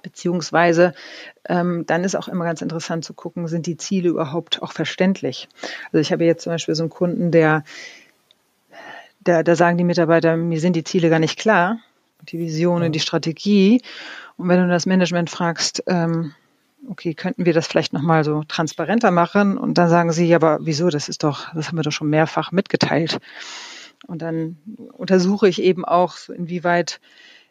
Beziehungsweise 0.03 0.93
ähm, 1.49 1.85
dann 1.87 2.03
ist 2.03 2.15
auch 2.15 2.27
immer 2.27 2.45
ganz 2.45 2.61
interessant 2.61 3.03
zu 3.03 3.13
gucken, 3.13 3.47
sind 3.47 3.65
die 3.65 3.77
Ziele 3.77 4.09
überhaupt 4.09 4.61
auch 4.61 4.71
verständlich. 4.71 5.49
Also 5.85 5.97
ich 5.97 6.11
habe 6.11 6.23
jetzt 6.23 6.43
zum 6.43 6.53
Beispiel 6.53 6.75
so 6.75 6.83
einen 6.83 6.91
Kunden, 6.91 7.31
der 7.31 7.63
da, 9.21 9.43
da 9.43 9.55
sagen 9.55 9.77
die 9.77 9.83
Mitarbeiter, 9.83 10.37
mir 10.37 10.59
sind 10.59 10.75
die 10.75 10.83
Ziele 10.83 11.09
gar 11.09 11.19
nicht 11.19 11.37
klar, 11.39 11.79
die 12.29 12.37
Visionen, 12.37 12.85
ja. 12.85 12.89
die 12.89 12.99
Strategie. 12.99 13.81
Und 14.37 14.47
wenn 14.47 14.61
du 14.61 14.69
das 14.69 14.85
Management 14.85 15.29
fragst, 15.29 15.83
ähm, 15.87 16.33
okay, 16.87 17.13
könnten 17.13 17.45
wir 17.45 17.53
das 17.53 17.67
vielleicht 17.67 17.93
nochmal 17.93 18.23
so 18.23 18.43
transparenter 18.47 19.11
machen? 19.11 19.57
Und 19.57 19.77
dann 19.77 19.89
sagen 19.89 20.11
sie, 20.11 20.25
ja, 20.25 20.37
aber 20.37 20.59
wieso? 20.61 20.89
Das 20.89 21.09
ist 21.09 21.23
doch, 21.23 21.53
das 21.53 21.67
haben 21.67 21.77
wir 21.77 21.83
doch 21.83 21.91
schon 21.91 22.09
mehrfach 22.09 22.51
mitgeteilt. 22.51 23.19
Und 24.05 24.21
dann 24.21 24.57
untersuche 24.93 25.47
ich 25.47 25.61
eben 25.61 25.85
auch, 25.85 26.29
inwieweit 26.29 26.99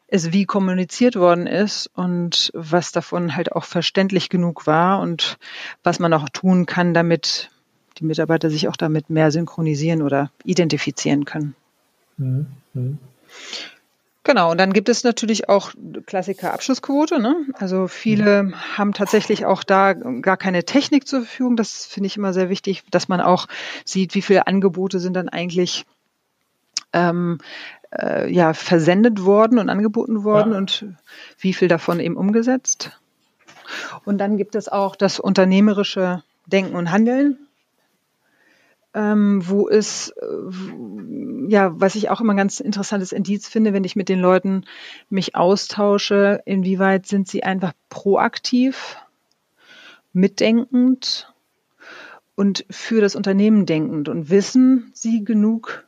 es 0.08 0.32
wie 0.32 0.44
kommuniziert 0.44 1.16
worden 1.16 1.46
ist 1.46 1.90
und 1.94 2.50
was 2.54 2.92
davon 2.92 3.34
halt 3.34 3.52
auch 3.52 3.64
verständlich 3.64 4.28
genug 4.28 4.66
war 4.66 5.00
und 5.00 5.36
was 5.82 5.98
man 5.98 6.12
auch 6.12 6.28
tun 6.28 6.66
kann, 6.66 6.94
damit 6.94 7.50
die 7.98 8.04
Mitarbeiter 8.04 8.50
sich 8.50 8.68
auch 8.68 8.76
damit 8.76 9.10
mehr 9.10 9.32
synchronisieren 9.32 10.02
oder 10.02 10.30
identifizieren 10.44 11.24
können. 11.24 11.56
Mhm. 12.18 12.98
Genau, 14.26 14.50
und 14.50 14.58
dann 14.58 14.72
gibt 14.72 14.88
es 14.88 15.04
natürlich 15.04 15.48
auch 15.48 15.70
Klassiker 16.04 16.52
Abschlussquote. 16.52 17.20
Ne? 17.20 17.46
Also 17.60 17.86
viele 17.86 18.50
haben 18.76 18.92
tatsächlich 18.92 19.46
auch 19.46 19.62
da 19.62 19.92
gar 19.92 20.36
keine 20.36 20.64
Technik 20.64 21.06
zur 21.06 21.20
Verfügung. 21.20 21.54
Das 21.54 21.86
finde 21.86 22.08
ich 22.08 22.16
immer 22.16 22.32
sehr 22.32 22.48
wichtig, 22.48 22.82
dass 22.90 23.06
man 23.06 23.20
auch 23.20 23.46
sieht, 23.84 24.16
wie 24.16 24.22
viele 24.22 24.48
Angebote 24.48 24.98
sind 24.98 25.14
dann 25.14 25.28
eigentlich 25.28 25.86
ähm, 26.92 27.38
äh, 27.96 28.28
ja, 28.28 28.52
versendet 28.52 29.24
worden 29.24 29.60
und 29.60 29.70
angeboten 29.70 30.24
worden 30.24 30.50
ja. 30.50 30.58
und 30.58 30.86
wie 31.38 31.52
viel 31.52 31.68
davon 31.68 32.00
eben 32.00 32.16
umgesetzt. 32.16 32.98
Und 34.04 34.18
dann 34.18 34.38
gibt 34.38 34.56
es 34.56 34.68
auch 34.68 34.96
das 34.96 35.20
unternehmerische 35.20 36.24
Denken 36.46 36.74
und 36.74 36.90
Handeln 36.90 37.45
ähm, 38.96 39.46
wo 39.46 39.68
es, 39.68 40.08
äh, 40.08 41.48
ja, 41.48 41.78
was 41.78 41.96
ich 41.96 42.08
auch 42.08 42.22
immer 42.22 42.32
ein 42.32 42.38
ganz 42.38 42.60
interessantes 42.60 43.12
Indiz 43.12 43.46
finde, 43.46 43.74
wenn 43.74 43.84
ich 43.84 43.94
mit 43.94 44.08
den 44.08 44.20
Leuten 44.20 44.64
mich 45.10 45.36
austausche, 45.36 46.40
inwieweit 46.46 47.06
sind 47.06 47.28
sie 47.28 47.44
einfach 47.44 47.74
proaktiv, 47.90 48.96
mitdenkend 50.14 51.30
und 52.36 52.64
für 52.70 53.02
das 53.02 53.16
Unternehmen 53.16 53.66
denkend 53.66 54.08
und 54.08 54.30
wissen 54.30 54.90
sie 54.94 55.22
genug, 55.24 55.84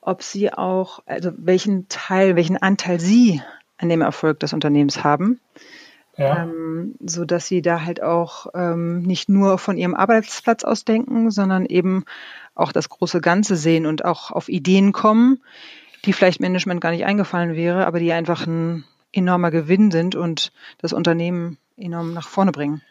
ob 0.00 0.24
sie 0.24 0.52
auch, 0.52 1.04
also 1.06 1.30
welchen 1.36 1.86
Teil, 1.88 2.34
welchen 2.34 2.56
Anteil 2.56 2.98
sie 2.98 3.40
an 3.78 3.88
dem 3.88 4.00
Erfolg 4.00 4.40
des 4.40 4.52
Unternehmens 4.52 5.04
haben 5.04 5.38
ja. 6.16 6.42
ähm, 6.42 6.94
so 7.04 7.24
dass 7.24 7.46
sie 7.46 7.62
da 7.62 7.84
halt 7.84 8.02
auch 8.02 8.46
ähm, 8.54 9.02
nicht 9.02 9.28
nur 9.28 9.58
von 9.58 9.76
ihrem 9.76 9.94
Arbeitsplatz 9.94 10.64
aus 10.64 10.84
denken, 10.84 11.30
sondern 11.30 11.66
eben 11.66 12.04
auch 12.54 12.72
das 12.72 12.88
große 12.88 13.20
Ganze 13.20 13.56
sehen 13.56 13.86
und 13.86 14.04
auch 14.04 14.30
auf 14.30 14.48
Ideen 14.48 14.92
kommen, 14.92 15.42
die 16.04 16.12
vielleicht 16.12 16.40
Management 16.40 16.80
gar 16.80 16.90
nicht 16.90 17.04
eingefallen 17.04 17.54
wäre, 17.54 17.86
aber 17.86 17.98
die 17.98 18.12
einfach 18.12 18.46
ein 18.46 18.84
enormer 19.12 19.50
Gewinn 19.50 19.90
sind 19.90 20.14
und 20.14 20.52
das 20.78 20.92
Unternehmen 20.92 21.58
enorm 21.76 22.12
nach 22.12 22.28
vorne 22.28 22.52
bringen. 22.52 22.82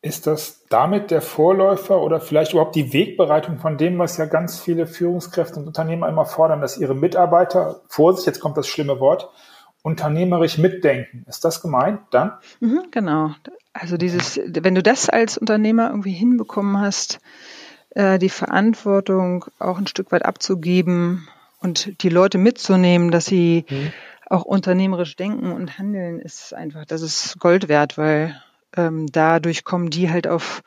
Ist 0.00 0.28
das 0.28 0.64
damit 0.68 1.10
der 1.10 1.20
Vorläufer 1.20 2.00
oder 2.00 2.20
vielleicht 2.20 2.52
überhaupt 2.52 2.76
die 2.76 2.92
Wegbereitung 2.92 3.58
von 3.58 3.76
dem, 3.76 3.98
was 3.98 4.16
ja 4.16 4.26
ganz 4.26 4.60
viele 4.60 4.86
Führungskräfte 4.86 5.58
und 5.58 5.66
Unternehmer 5.66 6.08
immer 6.08 6.24
fordern, 6.24 6.60
dass 6.60 6.78
ihre 6.78 6.94
Mitarbeiter, 6.94 7.80
Vorsicht, 7.88 8.26
jetzt 8.26 8.38
kommt 8.38 8.56
das 8.56 8.68
schlimme 8.68 9.00
Wort, 9.00 9.28
unternehmerisch 9.88 10.58
mitdenken. 10.58 11.24
Ist 11.26 11.44
das 11.44 11.62
gemeint 11.62 12.00
dann? 12.10 12.32
Mhm, 12.60 12.82
genau. 12.90 13.34
Also 13.72 13.96
dieses, 13.96 14.38
wenn 14.44 14.74
du 14.74 14.82
das 14.82 15.08
als 15.08 15.38
Unternehmer 15.38 15.88
irgendwie 15.88 16.12
hinbekommen 16.12 16.78
hast, 16.78 17.20
äh, 17.90 18.18
die 18.18 18.28
Verantwortung 18.28 19.46
auch 19.58 19.78
ein 19.78 19.86
Stück 19.86 20.12
weit 20.12 20.26
abzugeben 20.26 21.26
und 21.60 22.02
die 22.02 22.10
Leute 22.10 22.36
mitzunehmen, 22.36 23.10
dass 23.10 23.24
sie 23.24 23.64
mhm. 23.68 23.92
auch 24.26 24.42
unternehmerisch 24.42 25.16
denken 25.16 25.52
und 25.52 25.78
handeln, 25.78 26.20
ist 26.20 26.52
einfach, 26.52 26.84
das 26.84 27.00
ist 27.00 27.38
Gold 27.38 27.68
wert, 27.68 27.96
weil 27.96 28.38
ähm, 28.76 29.06
dadurch 29.10 29.64
kommen 29.64 29.88
die 29.88 30.10
halt 30.10 30.28
auf 30.28 30.62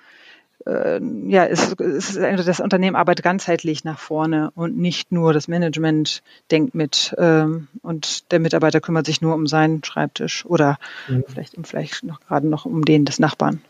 ja, 0.66 1.46
es, 1.46 1.74
es 1.74 2.16
ist 2.16 2.48
das 2.48 2.60
Unternehmen 2.60 2.96
arbeitet 2.96 3.24
ganzheitlich 3.24 3.84
nach 3.84 3.98
vorne 3.98 4.52
und 4.56 4.78
nicht 4.78 5.12
nur 5.12 5.34
das 5.34 5.48
Management 5.48 6.22
denkt 6.52 6.76
mit 6.76 7.16
ähm, 7.18 7.68
und 7.82 8.32
der 8.32 8.40
Mitarbeiter 8.40 8.80
kümmert 8.80 9.06
sich 9.06 9.22
nur 9.22 9.34
um 9.34 9.48
seinen 9.48 9.84
Schreibtisch 9.84 10.46
oder 10.46 10.78
mhm. 11.08 11.24
vielleicht, 11.28 11.56
vielleicht 11.64 12.04
noch 12.04 12.20
gerade 12.22 12.48
noch 12.48 12.66
um 12.66 12.86
den 12.86 13.06
des 13.06 13.20
Nachbarn. 13.20 13.62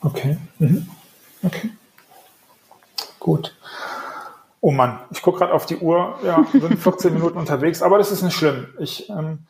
Okay. 0.00 0.38
Mhm. 0.58 0.88
Okay. 1.42 1.70
Gut. 3.18 3.54
Oh 4.60 4.70
Mann, 4.70 4.98
ich 5.10 5.22
gucke 5.22 5.38
gerade 5.38 5.52
auf 5.52 5.66
die 5.66 5.76
Uhr. 5.76 6.18
Ja, 6.24 6.44
sind 6.52 6.78
14 6.78 7.12
Minuten 7.12 7.38
unterwegs, 7.38 7.82
aber 7.82 7.98
das 7.98 8.10
ist 8.10 8.22
nicht 8.22 8.36
schlimm. 8.36 8.68
Ich 8.78 9.08
ähm, 9.10 9.46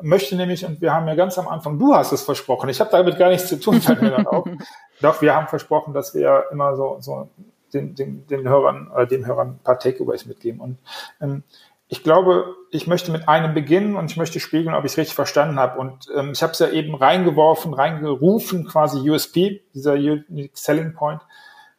möchte 0.00 0.36
nämlich, 0.36 0.64
und 0.64 0.80
wir 0.80 0.92
haben 0.92 1.08
ja 1.08 1.14
ganz 1.14 1.38
am 1.38 1.48
Anfang, 1.48 1.78
du 1.78 1.94
hast 1.94 2.12
es 2.12 2.22
versprochen, 2.22 2.68
ich 2.68 2.80
habe 2.80 2.90
damit 2.90 3.18
gar 3.18 3.30
nichts 3.30 3.48
zu 3.48 3.58
tun, 3.58 3.80
fällt 3.80 4.02
mir 4.02 4.10
dann 4.10 4.26
auf. 4.26 4.46
Doch, 5.00 5.22
wir 5.22 5.34
haben 5.34 5.48
versprochen, 5.48 5.94
dass 5.94 6.14
wir 6.14 6.22
ja 6.22 6.40
immer 6.50 6.76
so, 6.76 6.96
so 7.00 7.28
den, 7.72 7.94
den, 7.94 8.26
den 8.26 8.48
Hörern 8.48 8.90
oder 8.90 9.06
dem 9.06 9.26
Hörern 9.26 9.48
ein 9.48 9.60
paar 9.62 9.78
Takeaways 9.78 10.26
mitgeben. 10.26 10.60
Und 10.60 10.78
ähm, 11.20 11.42
ich 11.88 12.02
glaube, 12.02 12.56
ich 12.70 12.86
möchte 12.86 13.12
mit 13.12 13.28
einem 13.28 13.54
beginnen 13.54 13.96
und 13.96 14.10
ich 14.10 14.16
möchte 14.16 14.40
spiegeln, 14.40 14.74
ob 14.74 14.84
ich 14.84 14.92
es 14.92 14.98
richtig 14.98 15.14
verstanden 15.14 15.58
habe. 15.58 15.78
Und 15.78 16.08
ähm, 16.16 16.32
ich 16.32 16.42
habe 16.42 16.52
es 16.52 16.58
ja 16.58 16.68
eben 16.68 16.94
reingeworfen, 16.94 17.74
reingerufen, 17.74 18.66
quasi 18.66 19.08
USP, 19.08 19.62
dieser 19.74 19.94
Unique 19.94 20.56
Selling 20.56 20.94
Point. 20.94 21.20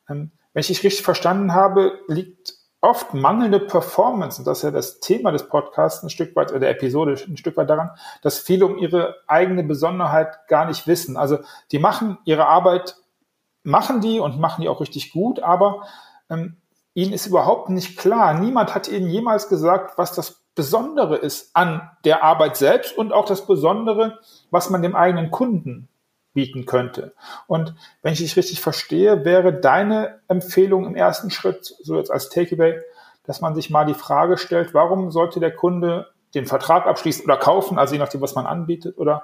Ähm, 0.10 0.32
wenn 0.54 0.62
ich 0.62 0.68
dich 0.68 0.84
richtig 0.84 1.04
verstanden 1.04 1.54
habe, 1.54 2.00
liegt 2.08 2.54
oft 2.80 3.14
mangelnde 3.14 3.60
Performance, 3.60 4.40
und 4.40 4.48
das 4.48 4.60
ist 4.60 4.64
ja 4.64 4.72
das 4.72 5.00
Thema 5.00 5.32
des 5.32 5.48
Podcasts 5.50 6.04
ein 6.04 6.10
Stück 6.10 6.36
weit, 6.36 6.52
oder 6.52 6.62
der 6.62 6.70
Episode 6.70 7.16
ein 7.28 7.38
Stück 7.38 7.58
weit 7.58 7.70
daran, 7.70 7.90
dass 8.22 8.40
viele 8.40 8.66
um 8.66 8.78
ihre 8.78 9.16
eigene 9.28 9.64
Besonderheit 9.64 10.48
gar 10.48 10.66
nicht 10.66 10.88
wissen. 10.88 11.18
Also 11.18 11.40
die 11.72 11.80
machen 11.80 12.18
ihre 12.24 12.48
Arbeit, 12.48 12.96
machen 13.64 14.02
die 14.02 14.20
und 14.20 14.40
machen 14.40 14.62
die 14.62 14.70
auch 14.70 14.82
richtig 14.82 15.12
gut, 15.12 15.42
aber 15.42 15.88
ähm, 16.30 16.58
ihnen 16.94 17.14
ist 17.14 17.28
überhaupt 17.28 17.70
nicht 17.70 17.98
klar. 17.98 18.34
Niemand 18.34 18.74
hat 18.74 18.88
ihnen 18.88 19.10
jemals 19.10 19.50
gesagt, 19.50 19.98
was 19.98 20.14
das 20.14 20.44
Besondere 20.56 21.18
ist 21.18 21.56
an 21.56 21.92
der 22.04 22.24
Arbeit 22.24 22.58
selbst 22.58 22.98
und 22.98 23.14
auch 23.14 23.26
das 23.26 23.46
Besondere, 23.46 24.20
was 24.50 24.72
man 24.72 24.82
dem 24.82 24.96
eigenen 24.96 25.30
Kunden 25.30 25.88
bieten 26.34 26.66
könnte. 26.66 27.14
Und 27.46 27.76
wenn 28.02 28.14
ich 28.14 28.20
dich 28.20 28.36
richtig 28.36 28.62
verstehe, 28.62 29.26
wäre 29.26 29.54
deine 29.54 30.20
Empfehlung 30.28 30.86
im 30.86 30.96
ersten 30.96 31.30
Schritt, 31.30 31.76
so 31.82 31.98
jetzt 31.98 32.12
als 32.12 32.30
Takeaway, 32.30 32.80
dass 33.24 33.42
man 33.42 33.56
sich 33.56 33.70
mal 33.70 33.86
die 33.86 33.94
Frage 33.94 34.38
stellt, 34.38 34.74
warum 34.74 35.12
sollte 35.12 35.40
der 35.40 35.54
Kunde 35.54 36.08
den 36.34 36.46
Vertrag 36.46 36.88
abschließen 36.88 37.24
oder 37.26 37.38
kaufen, 37.38 37.78
also 37.78 37.94
je 37.94 38.00
nachdem, 38.00 38.22
was 38.22 38.36
man 38.36 38.46
anbietet, 38.46 38.98
oder 38.98 39.24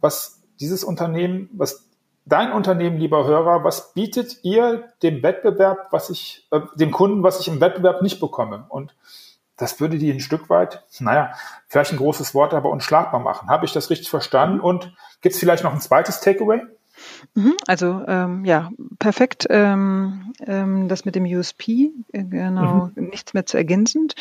was 0.00 0.42
dieses 0.60 0.84
Unternehmen, 0.84 1.48
was 1.52 1.88
dein 2.26 2.52
Unternehmen, 2.52 2.98
lieber 2.98 3.26
Hörer, 3.26 3.64
was 3.64 3.92
bietet 3.92 4.38
ihr 4.42 4.88
dem 5.02 5.22
Wettbewerb, 5.22 5.88
was 5.90 6.10
ich, 6.10 6.46
äh, 6.50 6.60
dem 6.76 6.90
Kunden, 6.90 7.22
was 7.22 7.40
ich 7.40 7.48
im 7.48 7.60
Wettbewerb 7.60 8.02
nicht 8.02 8.20
bekomme? 8.20 8.66
Und 8.68 8.94
das 9.56 9.80
würde 9.80 9.98
die 9.98 10.10
ein 10.10 10.20
Stück 10.20 10.50
weit, 10.50 10.82
naja, 10.98 11.32
vielleicht 11.68 11.92
ein 11.92 11.98
großes 11.98 12.34
Wort, 12.34 12.54
aber 12.54 12.70
unschlagbar 12.70 13.20
machen. 13.20 13.48
Habe 13.48 13.66
ich 13.66 13.72
das 13.72 13.90
richtig 13.90 14.10
verstanden? 14.10 14.60
Und 14.60 14.92
gibt 15.20 15.34
es 15.34 15.40
vielleicht 15.40 15.62
noch 15.62 15.72
ein 15.72 15.80
zweites 15.80 16.20
Takeaway? 16.20 16.62
Mhm, 17.34 17.54
also 17.66 18.02
ähm, 18.06 18.44
ja, 18.44 18.70
perfekt. 18.98 19.46
Ähm, 19.50 20.32
ähm, 20.46 20.88
das 20.88 21.04
mit 21.04 21.14
dem 21.14 21.24
USP, 21.24 21.92
äh, 22.12 22.24
genau, 22.24 22.90
mhm. 22.94 23.08
nichts 23.10 23.34
mehr 23.34 23.46
zu 23.46 23.56
ergänzend. 23.56 24.14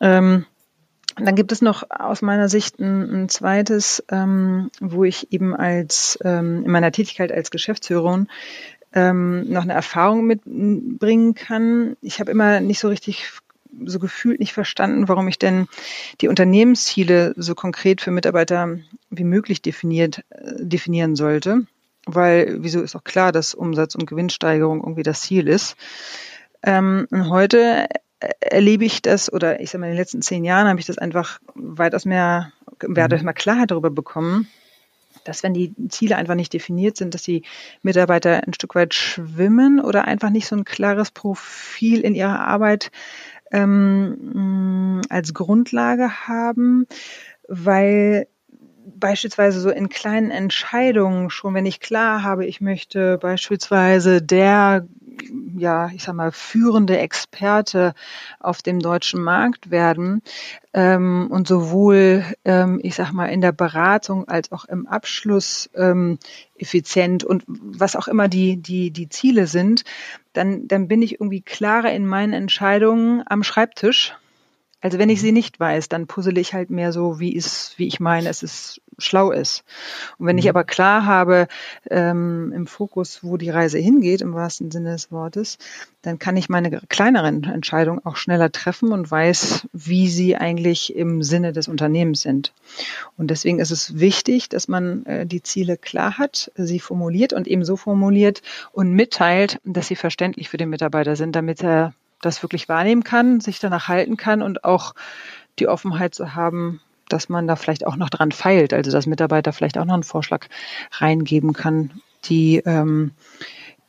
Ähm, 0.00 0.46
dann 1.20 1.34
gibt 1.34 1.52
es 1.52 1.62
noch 1.62 1.84
aus 1.90 2.22
meiner 2.22 2.48
Sicht 2.48 2.78
ein, 2.78 3.24
ein 3.24 3.28
zweites, 3.28 4.04
ähm, 4.10 4.70
wo 4.80 5.04
ich 5.04 5.32
eben 5.32 5.54
als 5.54 6.18
ähm, 6.24 6.64
in 6.64 6.70
meiner 6.70 6.92
Tätigkeit 6.92 7.32
als 7.32 7.50
Geschäftsführerin 7.50 8.28
ähm, 8.92 9.50
noch 9.50 9.62
eine 9.62 9.74
Erfahrung 9.74 10.26
mitbringen 10.26 11.34
kann. 11.34 11.96
Ich 12.00 12.20
habe 12.20 12.30
immer 12.30 12.60
nicht 12.60 12.80
so 12.80 12.88
richtig 12.88 13.30
so 13.84 13.98
gefühlt 13.98 14.40
nicht 14.40 14.54
verstanden, 14.54 15.08
warum 15.08 15.28
ich 15.28 15.38
denn 15.38 15.68
die 16.20 16.28
Unternehmensziele 16.28 17.34
so 17.36 17.54
konkret 17.54 18.00
für 18.00 18.10
Mitarbeiter 18.10 18.78
wie 19.10 19.24
möglich 19.24 19.62
definiert, 19.62 20.24
äh, 20.30 20.54
definieren 20.58 21.16
sollte. 21.16 21.66
Weil, 22.06 22.56
wieso 22.60 22.80
ist 22.80 22.96
auch 22.96 23.04
klar, 23.04 23.32
dass 23.32 23.54
Umsatz- 23.54 23.94
und 23.94 24.06
Gewinnsteigerung 24.06 24.80
irgendwie 24.80 25.02
das 25.02 25.20
Ziel 25.20 25.46
ist. 25.46 25.76
Ähm, 26.62 27.06
heute 27.12 27.86
erlebe 28.40 28.84
ich 28.84 29.02
das, 29.02 29.32
oder 29.32 29.60
ich 29.60 29.70
sage 29.70 29.80
mal, 29.80 29.86
in 29.86 29.92
den 29.92 29.98
letzten 29.98 30.22
zehn 30.22 30.44
Jahren 30.44 30.68
habe 30.68 30.80
ich 30.80 30.86
das 30.86 30.98
einfach 30.98 31.38
weitaus 31.54 32.04
mehr, 32.04 32.52
weitaus 32.80 33.20
mhm. 33.20 33.26
mehr 33.26 33.34
Klarheit 33.34 33.70
darüber 33.70 33.90
bekommen, 33.90 34.48
dass 35.24 35.42
wenn 35.42 35.54
die 35.54 35.74
Ziele 35.88 36.16
einfach 36.16 36.34
nicht 36.34 36.52
definiert 36.52 36.96
sind, 36.96 37.14
dass 37.14 37.22
die 37.22 37.42
Mitarbeiter 37.82 38.42
ein 38.46 38.54
Stück 38.54 38.74
weit 38.74 38.94
schwimmen 38.94 39.80
oder 39.80 40.04
einfach 40.04 40.30
nicht 40.30 40.48
so 40.48 40.56
ein 40.56 40.64
klares 40.64 41.10
Profil 41.10 42.00
in 42.00 42.14
ihrer 42.14 42.40
Arbeit 42.40 42.90
ähm, 43.50 45.02
als 45.08 45.34
Grundlage 45.34 46.28
haben, 46.28 46.86
weil 47.46 48.26
beispielsweise 48.98 49.60
so 49.60 49.70
in 49.70 49.88
kleinen 49.88 50.30
Entscheidungen 50.30 51.30
schon, 51.30 51.54
wenn 51.54 51.66
ich 51.66 51.80
klar 51.80 52.22
habe, 52.22 52.46
ich 52.46 52.60
möchte 52.60 53.18
beispielsweise 53.18 54.22
der 54.22 54.86
ja, 55.56 55.90
ich 55.94 56.04
sag 56.04 56.14
mal, 56.14 56.32
führende 56.32 56.98
Experte 56.98 57.94
auf 58.40 58.62
dem 58.62 58.80
deutschen 58.80 59.22
Markt 59.22 59.70
werden 59.70 60.22
ähm, 60.72 61.28
und 61.30 61.48
sowohl, 61.48 62.24
ähm, 62.44 62.80
ich 62.82 62.94
sag 62.94 63.12
mal, 63.12 63.26
in 63.26 63.40
der 63.40 63.52
Beratung 63.52 64.28
als 64.28 64.52
auch 64.52 64.64
im 64.66 64.86
Abschluss 64.86 65.70
ähm, 65.74 66.18
effizient 66.56 67.24
und 67.24 67.44
was 67.46 67.96
auch 67.96 68.08
immer 68.08 68.28
die, 68.28 68.56
die, 68.56 68.90
die 68.90 69.08
Ziele 69.08 69.46
sind, 69.46 69.84
dann, 70.32 70.68
dann 70.68 70.88
bin 70.88 71.02
ich 71.02 71.14
irgendwie 71.14 71.42
klarer 71.42 71.92
in 71.92 72.06
meinen 72.06 72.32
Entscheidungen 72.32 73.22
am 73.26 73.42
Schreibtisch 73.42 74.14
also 74.80 74.98
wenn 74.98 75.10
ich 75.10 75.20
sie 75.20 75.32
nicht 75.32 75.58
weiß, 75.58 75.88
dann 75.88 76.06
puzzle 76.06 76.38
ich 76.38 76.54
halt 76.54 76.70
mehr 76.70 76.92
so, 76.92 77.18
wie 77.18 77.36
es, 77.36 77.74
wie 77.76 77.88
ich 77.88 77.98
meine, 77.98 78.28
es 78.28 78.42
ist 78.42 78.80
schlau 78.98 79.30
ist. 79.30 79.64
Und 80.18 80.26
wenn 80.26 80.38
ich 80.38 80.44
mhm. 80.44 80.50
aber 80.50 80.64
klar 80.64 81.06
habe 81.06 81.48
ähm, 81.90 82.52
im 82.54 82.66
Fokus, 82.66 83.22
wo 83.22 83.36
die 83.36 83.50
Reise 83.50 83.78
hingeht, 83.78 84.20
im 84.20 84.34
wahrsten 84.34 84.70
Sinne 84.70 84.92
des 84.92 85.10
Wortes, 85.10 85.58
dann 86.02 86.18
kann 86.18 86.36
ich 86.36 86.48
meine 86.48 86.80
kleineren 86.88 87.44
Entscheidungen 87.44 88.04
auch 88.04 88.16
schneller 88.16 88.52
treffen 88.52 88.92
und 88.92 89.10
weiß, 89.10 89.68
wie 89.72 90.08
sie 90.08 90.36
eigentlich 90.36 90.94
im 90.94 91.22
Sinne 91.22 91.52
des 91.52 91.68
Unternehmens 91.68 92.22
sind. 92.22 92.52
Und 93.16 93.30
deswegen 93.30 93.58
ist 93.60 93.70
es 93.70 93.98
wichtig, 93.98 94.48
dass 94.48 94.68
man 94.68 95.06
äh, 95.06 95.26
die 95.26 95.42
Ziele 95.42 95.76
klar 95.76 96.18
hat, 96.18 96.52
sie 96.56 96.80
formuliert 96.80 97.32
und 97.32 97.48
eben 97.48 97.64
so 97.64 97.76
formuliert 97.76 98.42
und 98.72 98.92
mitteilt, 98.92 99.60
dass 99.64 99.88
sie 99.88 99.96
verständlich 99.96 100.48
für 100.48 100.56
den 100.56 100.70
Mitarbeiter 100.70 101.16
sind, 101.16 101.34
damit 101.34 101.62
er 101.62 101.94
das 102.20 102.42
wirklich 102.42 102.68
wahrnehmen 102.68 103.04
kann, 103.04 103.40
sich 103.40 103.60
danach 103.60 103.88
halten 103.88 104.16
kann 104.16 104.42
und 104.42 104.64
auch 104.64 104.94
die 105.58 105.68
Offenheit 105.68 106.14
zu 106.14 106.34
haben, 106.34 106.80
dass 107.08 107.28
man 107.28 107.46
da 107.46 107.56
vielleicht 107.56 107.86
auch 107.86 107.96
noch 107.96 108.10
dran 108.10 108.32
feilt, 108.32 108.72
also 108.72 108.90
dass 108.90 109.06
Mitarbeiter 109.06 109.52
vielleicht 109.52 109.78
auch 109.78 109.84
noch 109.84 109.94
einen 109.94 110.02
Vorschlag 110.02 110.46
reingeben 110.92 111.52
kann, 111.52 112.00
die, 112.24 112.58
ähm, 112.58 113.12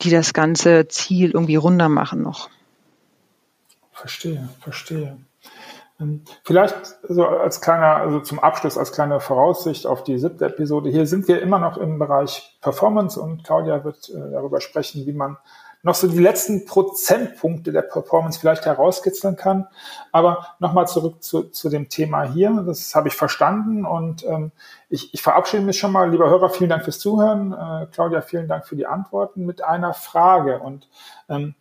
die 0.02 0.10
das 0.10 0.32
ganze 0.32 0.88
Ziel 0.88 1.32
irgendwie 1.32 1.56
runder 1.56 1.88
machen 1.88 2.22
noch. 2.22 2.48
Verstehe, 3.92 4.48
verstehe. 4.60 5.18
Ähm, 6.00 6.22
vielleicht 6.44 6.74
so 7.06 7.26
als 7.26 7.60
kleiner, 7.60 7.96
also 7.96 8.20
zum 8.20 8.38
Abschluss, 8.38 8.78
als 8.78 8.92
kleine 8.92 9.20
Voraussicht 9.20 9.86
auf 9.86 10.02
die 10.02 10.18
siebte 10.18 10.46
Episode. 10.46 10.90
Hier 10.90 11.06
sind 11.06 11.28
wir 11.28 11.42
immer 11.42 11.58
noch 11.58 11.76
im 11.76 11.98
Bereich 11.98 12.58
Performance 12.62 13.20
und 13.20 13.44
Claudia 13.44 13.84
wird 13.84 14.08
äh, 14.08 14.30
darüber 14.32 14.60
sprechen, 14.60 15.06
wie 15.06 15.12
man 15.12 15.36
noch 15.82 15.94
so 15.94 16.08
die 16.08 16.18
letzten 16.18 16.66
Prozentpunkte 16.66 17.72
der 17.72 17.82
Performance 17.82 18.38
vielleicht 18.38 18.66
herauskitzeln 18.66 19.36
kann. 19.36 19.66
Aber 20.12 20.46
nochmal 20.58 20.86
zurück 20.86 21.22
zu, 21.22 21.44
zu 21.44 21.68
dem 21.70 21.88
Thema 21.88 22.24
hier. 22.24 22.50
Das 22.66 22.94
habe 22.94 23.08
ich 23.08 23.14
verstanden 23.14 23.86
und 23.86 24.24
ähm, 24.26 24.52
ich, 24.88 25.14
ich 25.14 25.22
verabschiede 25.22 25.62
mich 25.62 25.78
schon 25.78 25.92
mal. 25.92 26.10
Lieber 26.10 26.28
Hörer, 26.28 26.50
vielen 26.50 26.70
Dank 26.70 26.84
fürs 26.84 26.98
Zuhören. 26.98 27.52
Äh, 27.52 27.86
Claudia, 27.92 28.20
vielen 28.20 28.48
Dank 28.48 28.66
für 28.66 28.76
die 28.76 28.86
Antworten 28.86 29.46
mit 29.46 29.64
einer 29.64 29.94
Frage. 29.94 30.58
Und 30.58 30.88
ähm, 31.28 31.54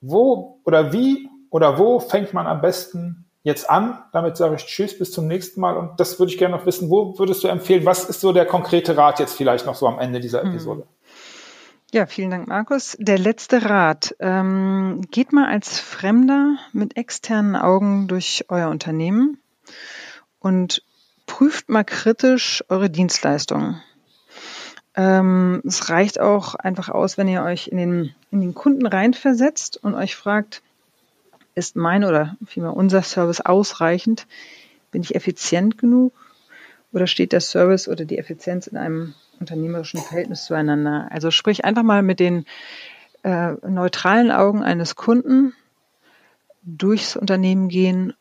wo 0.00 0.58
oder 0.64 0.92
wie 0.92 1.30
oder 1.50 1.78
wo 1.78 2.00
fängt 2.00 2.34
man 2.34 2.46
am 2.46 2.60
besten 2.60 3.24
jetzt 3.42 3.70
an. 3.70 4.02
Damit 4.12 4.36
sage 4.36 4.56
ich 4.56 4.66
Tschüss, 4.66 4.98
bis 4.98 5.12
zum 5.12 5.28
nächsten 5.28 5.60
Mal. 5.60 5.76
Und 5.76 6.00
das 6.00 6.18
würde 6.18 6.32
ich 6.32 6.38
gerne 6.38 6.56
noch 6.56 6.66
wissen. 6.66 6.90
Wo 6.90 7.18
würdest 7.18 7.44
du 7.44 7.48
empfehlen? 7.48 7.86
Was 7.86 8.04
ist 8.04 8.20
so 8.20 8.32
der 8.32 8.46
konkrete 8.46 8.96
Rat 8.96 9.20
jetzt 9.20 9.36
vielleicht 9.36 9.66
noch 9.66 9.76
so 9.76 9.86
am 9.86 9.98
Ende 9.98 10.18
dieser 10.18 10.42
hm. 10.42 10.50
Episode? 10.50 10.82
Hm. 10.82 10.88
Ja, 11.94 12.06
vielen 12.06 12.32
Dank, 12.32 12.48
Markus. 12.48 12.96
Der 12.98 13.18
letzte 13.18 13.70
Rat. 13.70 14.16
Ähm, 14.18 15.02
geht 15.12 15.32
mal 15.32 15.46
als 15.46 15.78
Fremder 15.78 16.56
mit 16.72 16.96
externen 16.96 17.54
Augen 17.54 18.08
durch 18.08 18.46
euer 18.48 18.68
Unternehmen 18.68 19.38
und 20.40 20.82
prüft 21.26 21.68
mal 21.68 21.84
kritisch 21.84 22.64
eure 22.68 22.90
Dienstleistungen. 22.90 23.80
Ähm, 24.96 25.62
es 25.64 25.88
reicht 25.88 26.18
auch 26.18 26.56
einfach 26.56 26.88
aus, 26.88 27.16
wenn 27.16 27.28
ihr 27.28 27.44
euch 27.44 27.68
in 27.68 27.76
den, 27.76 28.12
in 28.32 28.40
den 28.40 28.54
Kunden 28.54 28.86
reinversetzt 28.86 29.76
und 29.76 29.94
euch 29.94 30.16
fragt, 30.16 30.62
ist 31.54 31.76
mein 31.76 32.02
oder 32.02 32.36
vielmehr 32.44 32.76
unser 32.76 33.02
Service 33.02 33.40
ausreichend? 33.40 34.26
Bin 34.90 35.02
ich 35.02 35.14
effizient 35.14 35.78
genug? 35.78 36.12
Oder 36.90 37.06
steht 37.06 37.30
der 37.30 37.40
Service 37.40 37.86
oder 37.86 38.04
die 38.04 38.18
Effizienz 38.18 38.66
in 38.66 38.76
einem 38.76 39.14
unternehmerischen 39.40 40.00
Verhältnis 40.00 40.44
zueinander. 40.44 41.08
Also 41.10 41.30
sprich 41.30 41.64
einfach 41.64 41.82
mal 41.82 42.02
mit 42.02 42.20
den 42.20 42.44
äh, 43.22 43.52
neutralen 43.66 44.30
Augen 44.30 44.62
eines 44.62 44.96
Kunden 44.96 45.54
durchs 46.62 47.16
Unternehmen 47.16 47.68
gehen, 47.68 48.14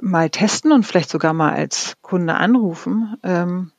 mal 0.00 0.30
testen 0.30 0.72
und 0.72 0.84
vielleicht 0.84 1.10
sogar 1.10 1.32
mal 1.32 1.52
als 1.52 1.96
Kunde 2.00 2.34
anrufen. 2.34 3.16
Ähm, 3.22 3.72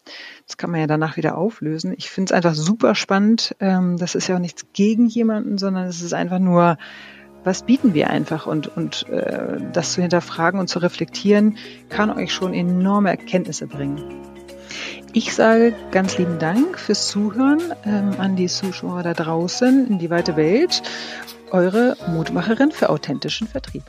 das 0.46 0.58
kann 0.58 0.70
man 0.70 0.80
ja 0.80 0.88
danach 0.88 1.18
wieder 1.18 1.38
auflösen. 1.38 1.94
Ich 1.98 2.10
finde 2.10 2.28
es 2.28 2.32
einfach 2.32 2.54
super 2.54 2.96
spannend. 2.96 3.56
Ähm, 3.60 3.98
das 3.98 4.16
ist 4.16 4.28
ja 4.28 4.36
auch 4.36 4.40
nichts 4.40 4.66
gegen 4.74 5.08
jemanden, 5.08 5.58
sondern 5.58 5.86
es 5.88 6.02
ist 6.02 6.14
einfach 6.14 6.40
nur, 6.40 6.78
was 7.44 7.64
bieten 7.64 7.94
wir 7.94 8.10
einfach 8.10 8.46
und, 8.46 8.76
und 8.76 9.08
äh, 9.10 9.58
das 9.74 9.94
zu 9.94 10.02
hinterfragen 10.02 10.60
und 10.60 10.68
zu 10.68 10.80
reflektieren, 10.80 11.58
kann 11.90 12.12
euch 12.12 12.32
schon 12.34 12.54
enorme 12.54 13.10
Erkenntnisse 13.10 13.68
bringen. 13.68 14.33
Ich 15.16 15.36
sage 15.36 15.76
ganz 15.92 16.18
lieben 16.18 16.40
Dank 16.40 16.80
fürs 16.80 17.08
Zuhören 17.08 17.62
ähm, 17.86 18.16
an 18.18 18.36
die 18.36 18.48
Zuschauer 18.48 19.04
da 19.04 19.14
draußen 19.14 19.88
in 19.88 20.00
die 20.00 20.10
weite 20.10 20.36
Welt. 20.36 20.82
Eure 21.52 21.96
Mutmacherin 22.08 22.72
für 22.72 22.90
authentischen 22.90 23.48
Vertrieb. 23.48 23.84